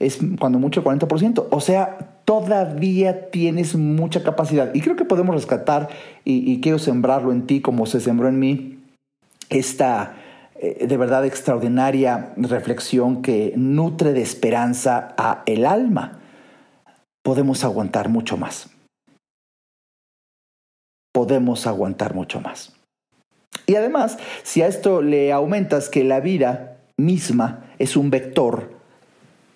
es 0.00 0.18
cuando 0.40 0.58
mucho 0.58 0.80
el 0.80 0.86
40%, 0.86 1.46
o 1.50 1.60
sea, 1.60 2.20
todavía 2.24 3.30
tienes 3.30 3.76
mucha 3.76 4.22
capacidad. 4.22 4.74
Y 4.74 4.80
creo 4.80 4.96
que 4.96 5.04
podemos 5.04 5.34
rescatar, 5.34 5.88
y, 6.24 6.50
y 6.50 6.60
quiero 6.60 6.78
sembrarlo 6.78 7.32
en 7.32 7.46
ti 7.46 7.60
como 7.60 7.86
se 7.86 8.00
sembró 8.00 8.28
en 8.28 8.38
mí, 8.38 8.78
esta 9.50 10.16
eh, 10.64 10.86
de 10.86 10.96
verdad 10.96 11.26
extraordinaria 11.26 12.32
reflexión 12.36 13.22
que 13.22 13.52
nutre 13.56 14.12
de 14.12 14.22
esperanza 14.22 15.14
a 15.18 15.42
el 15.46 15.66
alma 15.66 16.20
podemos 17.22 17.64
aguantar 17.64 18.08
mucho 18.08 18.36
más. 18.36 18.73
Podemos 21.14 21.66
aguantar 21.68 22.14
mucho 22.14 22.40
más. 22.40 22.74
Y 23.66 23.76
además, 23.76 24.18
si 24.42 24.62
a 24.62 24.66
esto 24.66 25.00
le 25.00 25.32
aumentas 25.32 25.88
que 25.88 26.04
la 26.04 26.20
vida 26.20 26.76
misma 26.96 27.64
es 27.78 27.96
un 27.96 28.10
vector, 28.10 28.70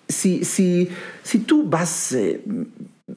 si, 0.07 0.43
si, 0.45 0.89
si 1.21 1.39
tú 1.39 1.69
vas 1.69 2.13
eh, 2.13 2.41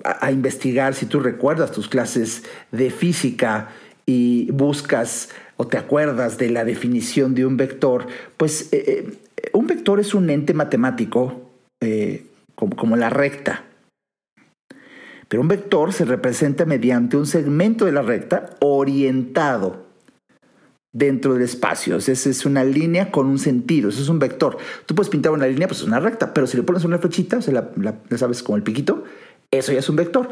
a, 0.05 0.31
investigar, 0.31 0.94
si 0.94 1.07
tú 1.07 1.20
recuerdas 1.20 1.72
tus 1.72 1.88
clases 1.88 2.42
de 2.70 2.90
física 2.90 3.70
y 4.05 4.50
buscas 4.50 5.31
o 5.57 5.66
te 5.66 5.78
acuerdas 5.78 6.37
de 6.37 6.50
la 6.50 6.64
definición 6.64 7.35
de 7.35 7.46
un 7.46 7.57
vector, 7.57 8.07
pues 8.37 8.68
eh, 8.72 9.18
eh, 9.37 9.50
un 9.55 9.66
vector 9.66 10.00
es 10.00 10.14
un 10.14 10.28
ente 10.28 10.52
matemático 10.52 11.48
como 12.76 12.96
la 12.96 13.11
recta 13.11 13.64
pero 15.33 15.40
un 15.40 15.49
vector 15.49 15.95
se 15.95 16.05
representa 16.05 16.66
mediante 16.66 17.16
un 17.16 17.25
segmento 17.25 17.87
de 17.87 17.92
la 17.92 18.03
recta 18.03 18.51
orientado 18.61 19.87
dentro 20.92 21.33
del 21.33 21.45
espacio. 21.45 21.97
Esa 21.97 22.12
es 22.12 22.45
una 22.45 22.64
línea 22.64 23.11
con 23.11 23.25
un 23.29 23.38
sentido, 23.38 23.88
eso 23.88 24.03
es 24.03 24.11
un 24.11 24.18
vector. 24.18 24.59
Tú 24.85 24.95
puedes 24.95 25.09
pintar 25.09 25.33
una 25.33 25.47
línea, 25.47 25.66
pues 25.66 25.81
es 25.81 25.87
una 25.87 26.01
recta, 26.01 26.35
pero 26.35 26.47
si 26.47 26.59
le 26.59 26.64
pones 26.64 26.85
una 26.85 26.99
flechita, 26.99 27.38
o 27.38 27.40
sea, 27.40 27.73
la, 27.77 27.99
sabes 28.18 28.42
como 28.42 28.59
el 28.59 28.62
piquito, 28.62 29.05
eso 29.51 29.73
ya 29.73 29.79
es 29.79 29.88
un 29.88 29.97
vector. 29.97 30.29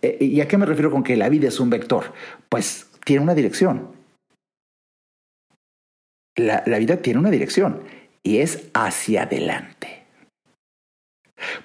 Eh, 0.00 0.16
¿Y 0.24 0.40
a 0.40 0.48
qué 0.48 0.56
me 0.56 0.64
refiero 0.64 0.90
con 0.90 1.02
que 1.02 1.18
la 1.18 1.28
vida 1.28 1.48
es 1.48 1.60
un 1.60 1.68
vector? 1.68 2.04
Pues 2.48 2.86
tiene 3.04 3.22
una 3.22 3.34
dirección. 3.34 3.88
la 6.34 6.78
vida 6.78 6.96
tiene 6.96 7.20
una 7.20 7.30
dirección 7.30 7.82
y 8.22 8.38
es 8.38 8.70
hacia 8.72 9.24
adelante. 9.24 10.03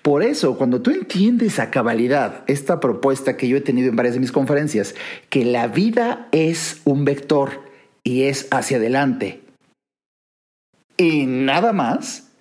Por 0.10 0.24
eso, 0.24 0.58
cuando 0.58 0.82
tú 0.82 0.89
entiendes 0.89 1.60
a 1.60 1.69
cabalidad 1.69 2.43
esta 2.48 2.80
propuesta 2.80 3.38
que 3.38 3.48
yo 3.48 3.58
he 3.58 3.62
tenido 3.62 3.89
en 3.89 3.95
varias 3.95 4.15
de 4.15 4.19
mis 4.19 4.32
conferencias, 4.32 4.95
que 5.30 5.45
la 5.45 5.67
vida 5.67 6.28
es 6.32 6.82
un 6.84 7.06
vector 7.06 7.62
y 8.04 8.24
es 8.24 8.48
hacia 8.50 8.78
adelante, 8.78 9.41
y 10.98 11.28
nada 11.28 11.74
más, 11.74 12.32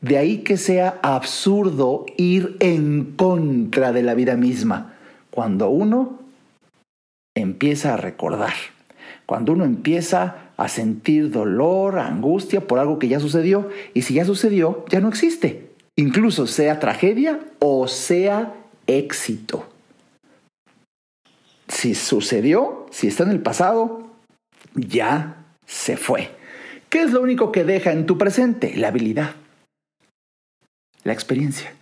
de 0.00 0.18
ahí 0.18 0.38
que 0.38 0.56
sea 0.56 0.98
absurdo 1.04 2.04
ir 2.16 2.56
en 2.58 3.12
contra 3.14 3.92
de 3.92 4.02
la 4.02 4.14
vida 4.14 4.34
misma, 4.34 4.96
cuando 5.30 5.70
uno 5.70 6.18
empieza 7.36 7.94
a 7.94 7.96
recordar, 7.96 8.54
cuando 9.24 9.52
uno 9.52 9.64
empieza 9.64 10.48
a 10.56 10.66
sentir 10.66 11.30
dolor, 11.30 12.00
angustia 12.00 12.66
por 12.66 12.80
algo 12.80 12.98
que 12.98 13.06
ya 13.06 13.20
sucedió. 13.20 13.68
Y 13.94 14.02
si 14.02 14.14
ya 14.14 14.24
sucedió, 14.24 14.84
ya 14.88 15.00
no 15.00 15.08
existe. 15.08 15.67
Incluso 15.98 16.46
sea 16.46 16.78
tragedia 16.78 17.40
o 17.58 17.88
sea 17.88 18.54
éxito. 18.86 19.68
Si 21.66 21.96
sucedió, 21.96 22.86
si 22.92 23.08
está 23.08 23.24
en 23.24 23.30
el 23.30 23.40
pasado, 23.40 24.08
ya 24.74 25.44
se 25.66 25.96
fue. 25.96 26.30
¿Qué 26.88 27.02
es 27.02 27.10
lo 27.10 27.20
único 27.20 27.50
que 27.50 27.64
deja 27.64 27.90
en 27.90 28.06
tu 28.06 28.16
presente? 28.16 28.76
La 28.76 28.88
habilidad, 28.88 29.34
la 31.02 31.14
experiencia. 31.14 31.74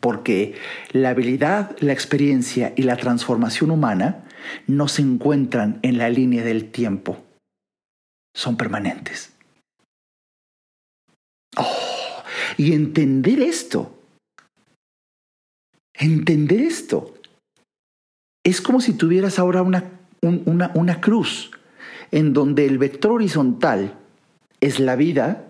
Porque 0.00 0.54
la 0.92 1.10
habilidad, 1.10 1.76
la 1.80 1.92
experiencia 1.92 2.72
y 2.76 2.82
la 2.84 2.96
transformación 2.96 3.70
humana 3.70 4.24
no 4.66 4.88
se 4.88 5.02
encuentran 5.02 5.80
en 5.82 5.98
la 5.98 6.08
línea 6.08 6.44
del 6.44 6.70
tiempo, 6.70 7.22
son 8.34 8.56
permanentes. 8.56 9.34
Oh, 11.58 11.91
y 12.56 12.72
entender 12.72 13.40
esto, 13.40 13.94
entender 15.94 16.60
esto, 16.60 17.14
es 18.44 18.60
como 18.60 18.80
si 18.80 18.94
tuvieras 18.94 19.38
ahora 19.38 19.62
una, 19.62 19.90
una, 20.20 20.72
una 20.74 21.00
cruz 21.00 21.50
en 22.10 22.32
donde 22.32 22.66
el 22.66 22.78
vector 22.78 23.12
horizontal 23.12 23.98
es 24.60 24.80
la 24.80 24.96
vida, 24.96 25.48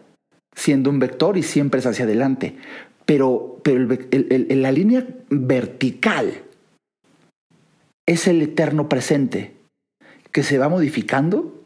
siendo 0.55 0.91
un 0.91 0.99
vector 0.99 1.37
y 1.37 1.43
siempre 1.43 1.81
es 1.81 1.87
hacia 1.87 2.05
adelante, 2.05 2.57
pero, 3.05 3.61
pero 3.63 3.89
la 4.11 4.73
línea 4.73 5.07
vertical 5.31 6.43
es 8.07 8.27
el 8.27 8.43
eterno 8.43 8.89
presente 8.89 9.55
que 10.31 10.43
se 10.43 10.59
va 10.59 10.69
modificando 10.69 11.63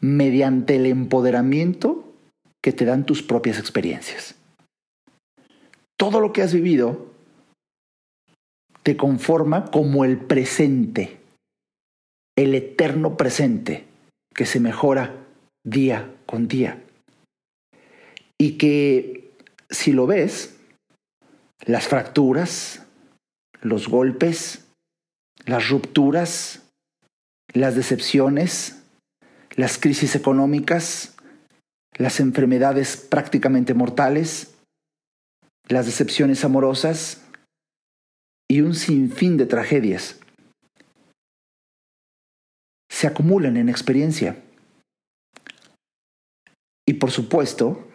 mediante 0.00 0.76
el 0.76 0.86
empoderamiento 0.86 2.04
que 2.62 2.72
te 2.72 2.84
dan 2.84 3.04
tus 3.04 3.22
propias 3.22 3.58
experiencias. 3.58 4.34
Todo 6.00 6.18
lo 6.20 6.32
que 6.32 6.40
has 6.40 6.54
vivido 6.54 7.12
te 8.82 8.96
conforma 8.96 9.66
como 9.66 10.06
el 10.06 10.16
presente, 10.16 11.18
el 12.38 12.54
eterno 12.54 13.18
presente 13.18 13.84
que 14.34 14.46
se 14.46 14.60
mejora 14.60 15.14
día 15.62 16.10
con 16.24 16.48
día. 16.48 16.82
Y 18.38 18.56
que 18.56 19.30
si 19.68 19.92
lo 19.92 20.06
ves, 20.06 20.56
las 21.66 21.86
fracturas, 21.86 22.82
los 23.60 23.86
golpes, 23.86 24.68
las 25.44 25.68
rupturas, 25.68 26.62
las 27.52 27.74
decepciones, 27.74 28.82
las 29.54 29.76
crisis 29.76 30.16
económicas, 30.16 31.14
las 31.98 32.20
enfermedades 32.20 32.96
prácticamente 32.96 33.74
mortales, 33.74 34.49
las 35.70 35.86
decepciones 35.86 36.44
amorosas 36.44 37.22
y 38.50 38.60
un 38.60 38.74
sinfín 38.74 39.36
de 39.36 39.46
tragedias 39.46 40.18
se 42.90 43.06
acumulan 43.06 43.56
en 43.56 43.68
experiencia. 43.68 44.42
Y 46.86 46.94
por 46.94 47.12
supuesto 47.12 47.88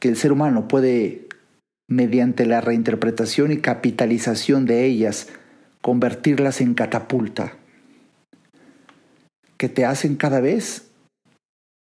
que 0.00 0.08
el 0.08 0.16
ser 0.16 0.32
humano 0.32 0.66
puede, 0.66 1.28
mediante 1.88 2.46
la 2.46 2.60
reinterpretación 2.60 3.52
y 3.52 3.58
capitalización 3.58 4.66
de 4.66 4.84
ellas, 4.84 5.28
convertirlas 5.80 6.60
en 6.60 6.74
catapulta, 6.74 7.56
que 9.56 9.68
te 9.68 9.84
hacen 9.84 10.16
cada 10.16 10.40
vez 10.40 10.90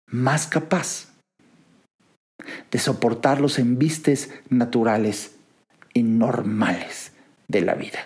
más 0.07 0.47
capaz 0.47 1.08
de 2.71 2.79
soportar 2.79 3.41
los 3.41 3.59
embistes 3.59 4.29
naturales 4.49 5.35
y 5.93 6.03
normales 6.03 7.11
de 7.47 7.61
la 7.61 7.75
vida. 7.75 7.99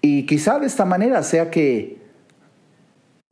Y 0.00 0.26
quizá 0.26 0.58
de 0.58 0.66
esta 0.66 0.84
manera 0.84 1.22
sea 1.22 1.50
que 1.50 1.98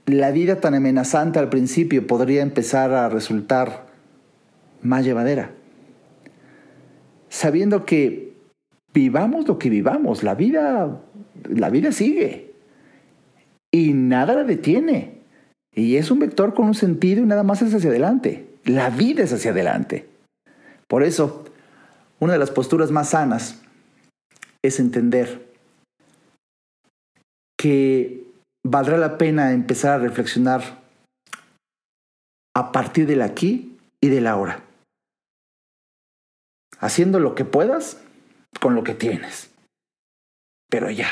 la 0.06 0.30
vida 0.30 0.60
tan 0.60 0.74
amenazante 0.74 1.38
al 1.38 1.48
principio 1.48 2.06
podría 2.06 2.42
empezar 2.42 2.92
a 2.92 3.08
resultar 3.08 3.86
más 4.80 5.04
llevadera. 5.04 5.50
Sabiendo 7.28 7.84
que 7.84 8.32
vivamos 8.92 9.46
lo 9.46 9.58
que 9.58 9.70
vivamos, 9.70 10.22
la 10.22 10.34
vida, 10.34 11.00
la 11.48 11.70
vida 11.70 11.92
sigue 11.92 12.52
y 13.70 13.92
nada 13.94 14.34
la 14.34 14.44
detiene. 14.44 15.22
Y 15.74 15.96
es 15.96 16.10
un 16.10 16.18
vector 16.18 16.52
con 16.54 16.66
un 16.66 16.74
sentido 16.74 17.22
y 17.22 17.26
nada 17.26 17.42
más 17.42 17.62
es 17.62 17.74
hacia 17.74 17.90
adelante. 17.90 18.51
La 18.64 18.90
vida 18.90 19.24
es 19.24 19.32
hacia 19.32 19.50
adelante. 19.50 20.08
Por 20.86 21.02
eso, 21.02 21.44
una 22.20 22.34
de 22.34 22.38
las 22.38 22.50
posturas 22.50 22.90
más 22.90 23.10
sanas 23.10 23.60
es 24.62 24.78
entender 24.78 25.50
que 27.58 28.24
valdrá 28.64 28.96
la 28.96 29.18
pena 29.18 29.52
empezar 29.52 29.92
a 29.92 30.02
reflexionar 30.02 30.82
a 32.54 32.72
partir 32.72 33.06
del 33.06 33.22
aquí 33.22 33.78
y 34.00 34.08
del 34.08 34.26
ahora. 34.26 34.62
Haciendo 36.78 37.20
lo 37.20 37.34
que 37.34 37.44
puedas 37.44 38.00
con 38.60 38.74
lo 38.74 38.84
que 38.84 38.94
tienes. 38.94 39.50
Pero 40.68 40.90
ya. 40.90 41.08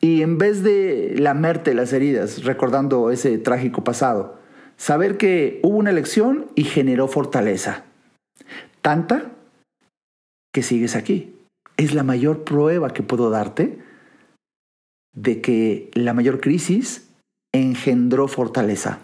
Y 0.00 0.22
en 0.22 0.38
vez 0.38 0.62
de 0.62 1.14
lamerte 1.18 1.74
las 1.74 1.92
heridas 1.92 2.44
recordando 2.44 3.10
ese 3.10 3.38
trágico 3.38 3.82
pasado, 3.82 4.38
saber 4.78 5.18
que 5.18 5.60
hubo 5.62 5.76
una 5.76 5.90
elección 5.90 6.46
y 6.54 6.64
generó 6.64 7.08
fortaleza. 7.08 7.84
Tanta 8.80 9.32
que 10.54 10.62
sigues 10.62 10.96
aquí. 10.96 11.34
Es 11.76 11.92
la 11.94 12.04
mayor 12.04 12.44
prueba 12.44 12.94
que 12.94 13.02
puedo 13.02 13.28
darte 13.28 13.78
de 15.14 15.40
que 15.42 15.90
la 15.92 16.14
mayor 16.14 16.40
crisis 16.40 17.08
engendró 17.52 18.28
fortaleza. 18.28 19.00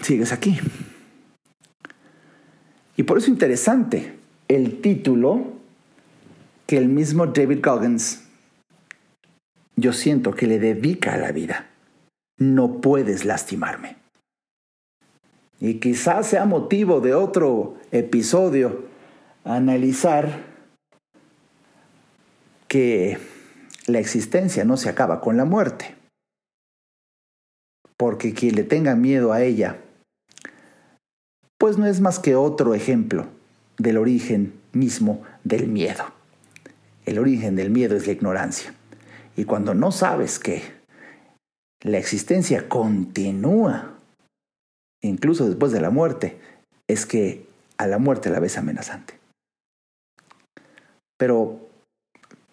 Sigues 0.00 0.32
aquí. 0.32 0.58
Y 2.96 3.04
por 3.04 3.18
eso 3.18 3.30
interesante 3.30 4.14
el 4.48 4.80
título 4.80 5.52
que 6.66 6.76
el 6.76 6.88
mismo 6.88 7.26
David 7.26 7.60
Goggins, 7.62 8.24
yo 9.76 9.92
siento 9.92 10.32
que 10.32 10.46
le 10.46 10.58
dedica 10.58 11.14
a 11.14 11.18
la 11.18 11.32
vida. 11.32 11.71
No 12.38 12.80
puedes 12.80 13.24
lastimarme. 13.24 13.96
Y 15.60 15.74
quizás 15.74 16.26
sea 16.26 16.44
motivo 16.44 17.00
de 17.00 17.14
otro 17.14 17.76
episodio 17.92 18.84
analizar 19.44 20.44
que 22.66 23.18
la 23.86 23.98
existencia 23.98 24.64
no 24.64 24.76
se 24.76 24.88
acaba 24.88 25.20
con 25.20 25.36
la 25.36 25.44
muerte. 25.44 25.94
Porque 27.96 28.34
quien 28.34 28.56
le 28.56 28.64
tenga 28.64 28.96
miedo 28.96 29.32
a 29.32 29.42
ella, 29.42 29.78
pues 31.58 31.78
no 31.78 31.86
es 31.86 32.00
más 32.00 32.18
que 32.18 32.34
otro 32.34 32.74
ejemplo 32.74 33.28
del 33.78 33.98
origen 33.98 34.54
mismo 34.72 35.22
del 35.44 35.68
miedo. 35.68 36.04
El 37.06 37.18
origen 37.18 37.54
del 37.54 37.70
miedo 37.70 37.96
es 37.96 38.06
la 38.06 38.12
ignorancia. 38.14 38.74
Y 39.36 39.44
cuando 39.44 39.74
no 39.74 39.92
sabes 39.92 40.38
que 40.38 40.62
la 41.82 41.98
existencia 41.98 42.68
continúa, 42.68 43.94
incluso 45.02 45.46
después 45.48 45.72
de 45.72 45.80
la 45.80 45.90
muerte, 45.90 46.38
es 46.88 47.06
que 47.06 47.46
a 47.76 47.86
la 47.86 47.98
muerte 47.98 48.30
la 48.30 48.40
ves 48.40 48.56
amenazante. 48.56 49.18
Pero 51.18 51.60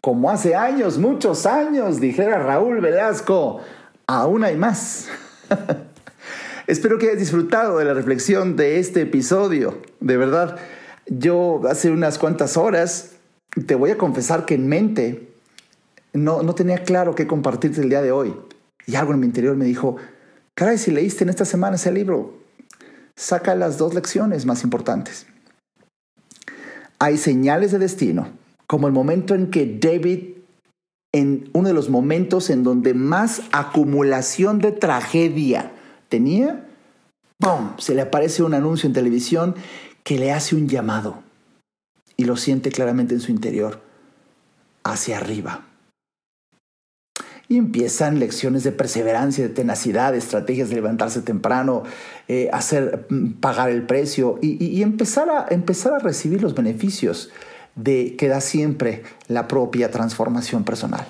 como 0.02 0.32
hace 0.32 0.56
años, 0.56 0.98
muchos 0.98 1.46
años, 1.46 2.00
dijera 2.00 2.40
Raúl 2.40 2.82
Velasco, 2.82 3.62
aún 4.08 4.44
hay 4.44 4.56
más. 4.56 5.08
Espero 6.68 6.98
que 6.98 7.08
hayas 7.08 7.20
disfrutado 7.20 7.78
de 7.78 7.86
la 7.86 7.94
reflexión 7.94 8.56
de 8.56 8.80
este 8.80 9.02
episodio. 9.02 9.82
De 10.00 10.18
verdad, 10.18 10.58
yo 11.08 11.62
hace 11.68 11.92
unas 11.92 12.18
cuantas 12.18 12.58
horas 12.58 13.14
te 13.66 13.76
voy 13.76 13.92
a 13.92 13.98
confesar 13.98 14.46
que 14.46 14.54
en 14.54 14.68
mente 14.68 15.30
no, 16.14 16.44
no 16.44 16.56
tenía 16.56 16.84
claro 16.84 17.16
qué 17.16 17.28
compartirte 17.28 17.82
el 17.82 17.90
día 17.90 18.02
de 18.02 18.12
hoy. 18.12 18.36
Y 18.90 18.96
algo 18.96 19.14
en 19.14 19.20
mi 19.20 19.28
interior 19.28 19.56
me 19.56 19.66
dijo, 19.66 19.98
caray, 20.56 20.80
si 20.80 20.90
leíste 20.90 21.24
en 21.24 21.30
esta 21.30 21.46
semana 21.46 21.76
ese 21.76 21.92
libro, 21.92 22.34
saca 23.16 23.54
las 23.54 23.78
dos 23.78 23.94
lecciones 23.94 24.48
más 24.48 24.64
importantes. 24.64 25.28
Hay 26.98 27.18
señales 27.18 27.72
de 27.72 27.78
destino 27.78 28.30
como 28.66 28.88
el 28.88 28.94
momento 28.94 29.36
en 29.36 29.52
que 29.52 29.78
David, 29.80 30.38
en 31.14 31.52
uno 31.54 31.68
de 31.68 31.74
los 31.76 31.90
momentos 31.90 32.50
en 32.50 32.64
donde 32.64 32.96
más 32.96 33.44
acumulación 33.52 34.58
de 34.58 34.72
tragedia 34.72 35.72
tenía, 36.08 36.68
¡pum! 37.38 37.74
Se 37.78 37.94
le 37.94 38.02
aparece 38.02 38.42
un 38.42 38.56
anuncio 38.56 38.88
en 38.88 38.94
televisión 38.94 39.56
que 40.04 40.18
le 40.18 40.32
hace 40.32 40.56
un 40.56 40.68
llamado 40.68 41.22
y 42.18 42.26
lo 42.26 42.38
siente 42.38 42.72
claramente 42.72 43.14
en 43.14 43.22
su 43.22 43.32
interior, 43.32 43.82
hacia 44.84 45.18
arriba, 45.18 45.69
Y 47.50 47.58
empiezan 47.58 48.20
lecciones 48.20 48.64
de 48.64 48.72
perseverancia, 48.72 49.44
de 49.44 49.54
tenacidad, 49.54 50.14
de 50.14 50.20
estrategias 50.20 50.70
de 50.70 50.76
levantarse 50.76 51.22
temprano, 51.22 51.84
eh, 52.28 52.50
hacer 52.54 53.08
mm, 53.10 53.34
pagar 53.42 53.70
el 53.70 53.86
precio 53.86 54.38
y, 54.42 54.82
empezar, 54.82 55.30
a, 55.30 55.48
empezar 55.50 55.94
a 55.94 56.00
recibir 56.00 56.42
los 56.42 56.54
beneficios 56.54 57.32
de 57.76 58.16
que 58.16 58.28
da 58.28 58.40
siempre 58.40 59.04
la 59.28 59.48
propia 59.48 59.90
transformación 59.92 60.64
personal. 60.64 61.08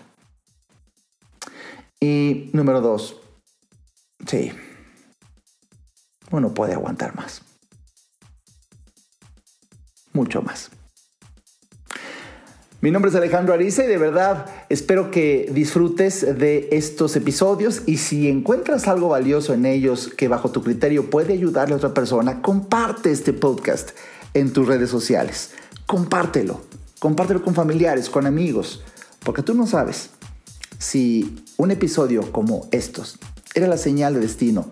Y 2.00 2.50
número 2.54 2.80
dos, 2.80 3.20
sí, 4.26 4.54
uno 6.32 6.54
puede 6.54 6.74
aguantar 6.74 7.16
más. 7.16 7.42
Mucho 10.14 10.42
más. 10.42 10.72
Mi 12.82 12.92
nombre 12.92 13.10
es 13.10 13.16
Alejandro 13.18 13.54
Ariza 13.54 13.84
y 13.84 13.88
de 13.88 13.98
verdad 13.98 14.46
espero 14.70 15.12
que 15.12 15.52
disfrutes 15.54 16.22
de 16.40 16.70
estos 16.72 17.14
episodios 17.18 17.82
y 17.86 17.98
si 17.98 18.30
encuentras 18.30 18.88
algo 18.88 19.10
valioso 19.10 19.54
en 19.54 19.66
ellos 19.66 20.10
que 20.16 20.30
bajo 20.30 20.52
tu 20.52 20.64
criterio 20.64 21.10
puede 21.10 21.34
ayudarle 21.34 21.74
a 21.74 21.78
otra 21.78 21.94
persona, 21.94 22.42
comparte 22.42 23.12
este 23.12 23.34
podcast 23.34 23.90
en 24.34 24.54
tus 24.54 24.66
redes 24.66 24.90
sociales. 24.90 25.52
Compártelo. 25.88 26.62
Compártelo 27.00 27.44
con 27.44 27.54
familiares, 27.54 28.10
con 28.10 28.26
amigos, 28.26 28.82
porque 29.26 29.44
tú 29.44 29.54
no 29.56 29.68
sabes 29.68 30.12
si 30.78 31.44
un 31.58 31.72
episodio 31.72 32.32
como 32.32 32.70
estos 32.72 33.20
era 33.56 33.68
la 33.68 33.78
señal 33.78 34.14
de 34.14 34.22
destino 34.22 34.70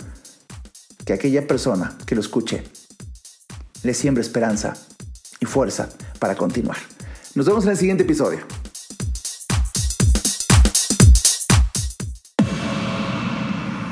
que 1.04 1.12
aquella 1.12 1.46
persona 1.46 1.98
que 2.06 2.16
lo 2.16 2.22
escuche 2.22 2.64
le 3.84 3.94
siembra 3.94 4.22
esperanza 4.22 4.78
y 5.42 5.46
fuerza 5.46 5.90
para 6.20 6.36
continuar. 6.36 6.78
Nos 7.38 7.46
vemos 7.46 7.64
en 7.66 7.70
el 7.70 7.78
siguiente 7.78 8.02
episodio. 8.02 8.40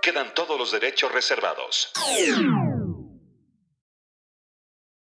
Quedan 0.00 0.32
todos 0.34 0.58
los 0.58 0.72
derechos 0.72 1.12
reservados. 1.12 1.92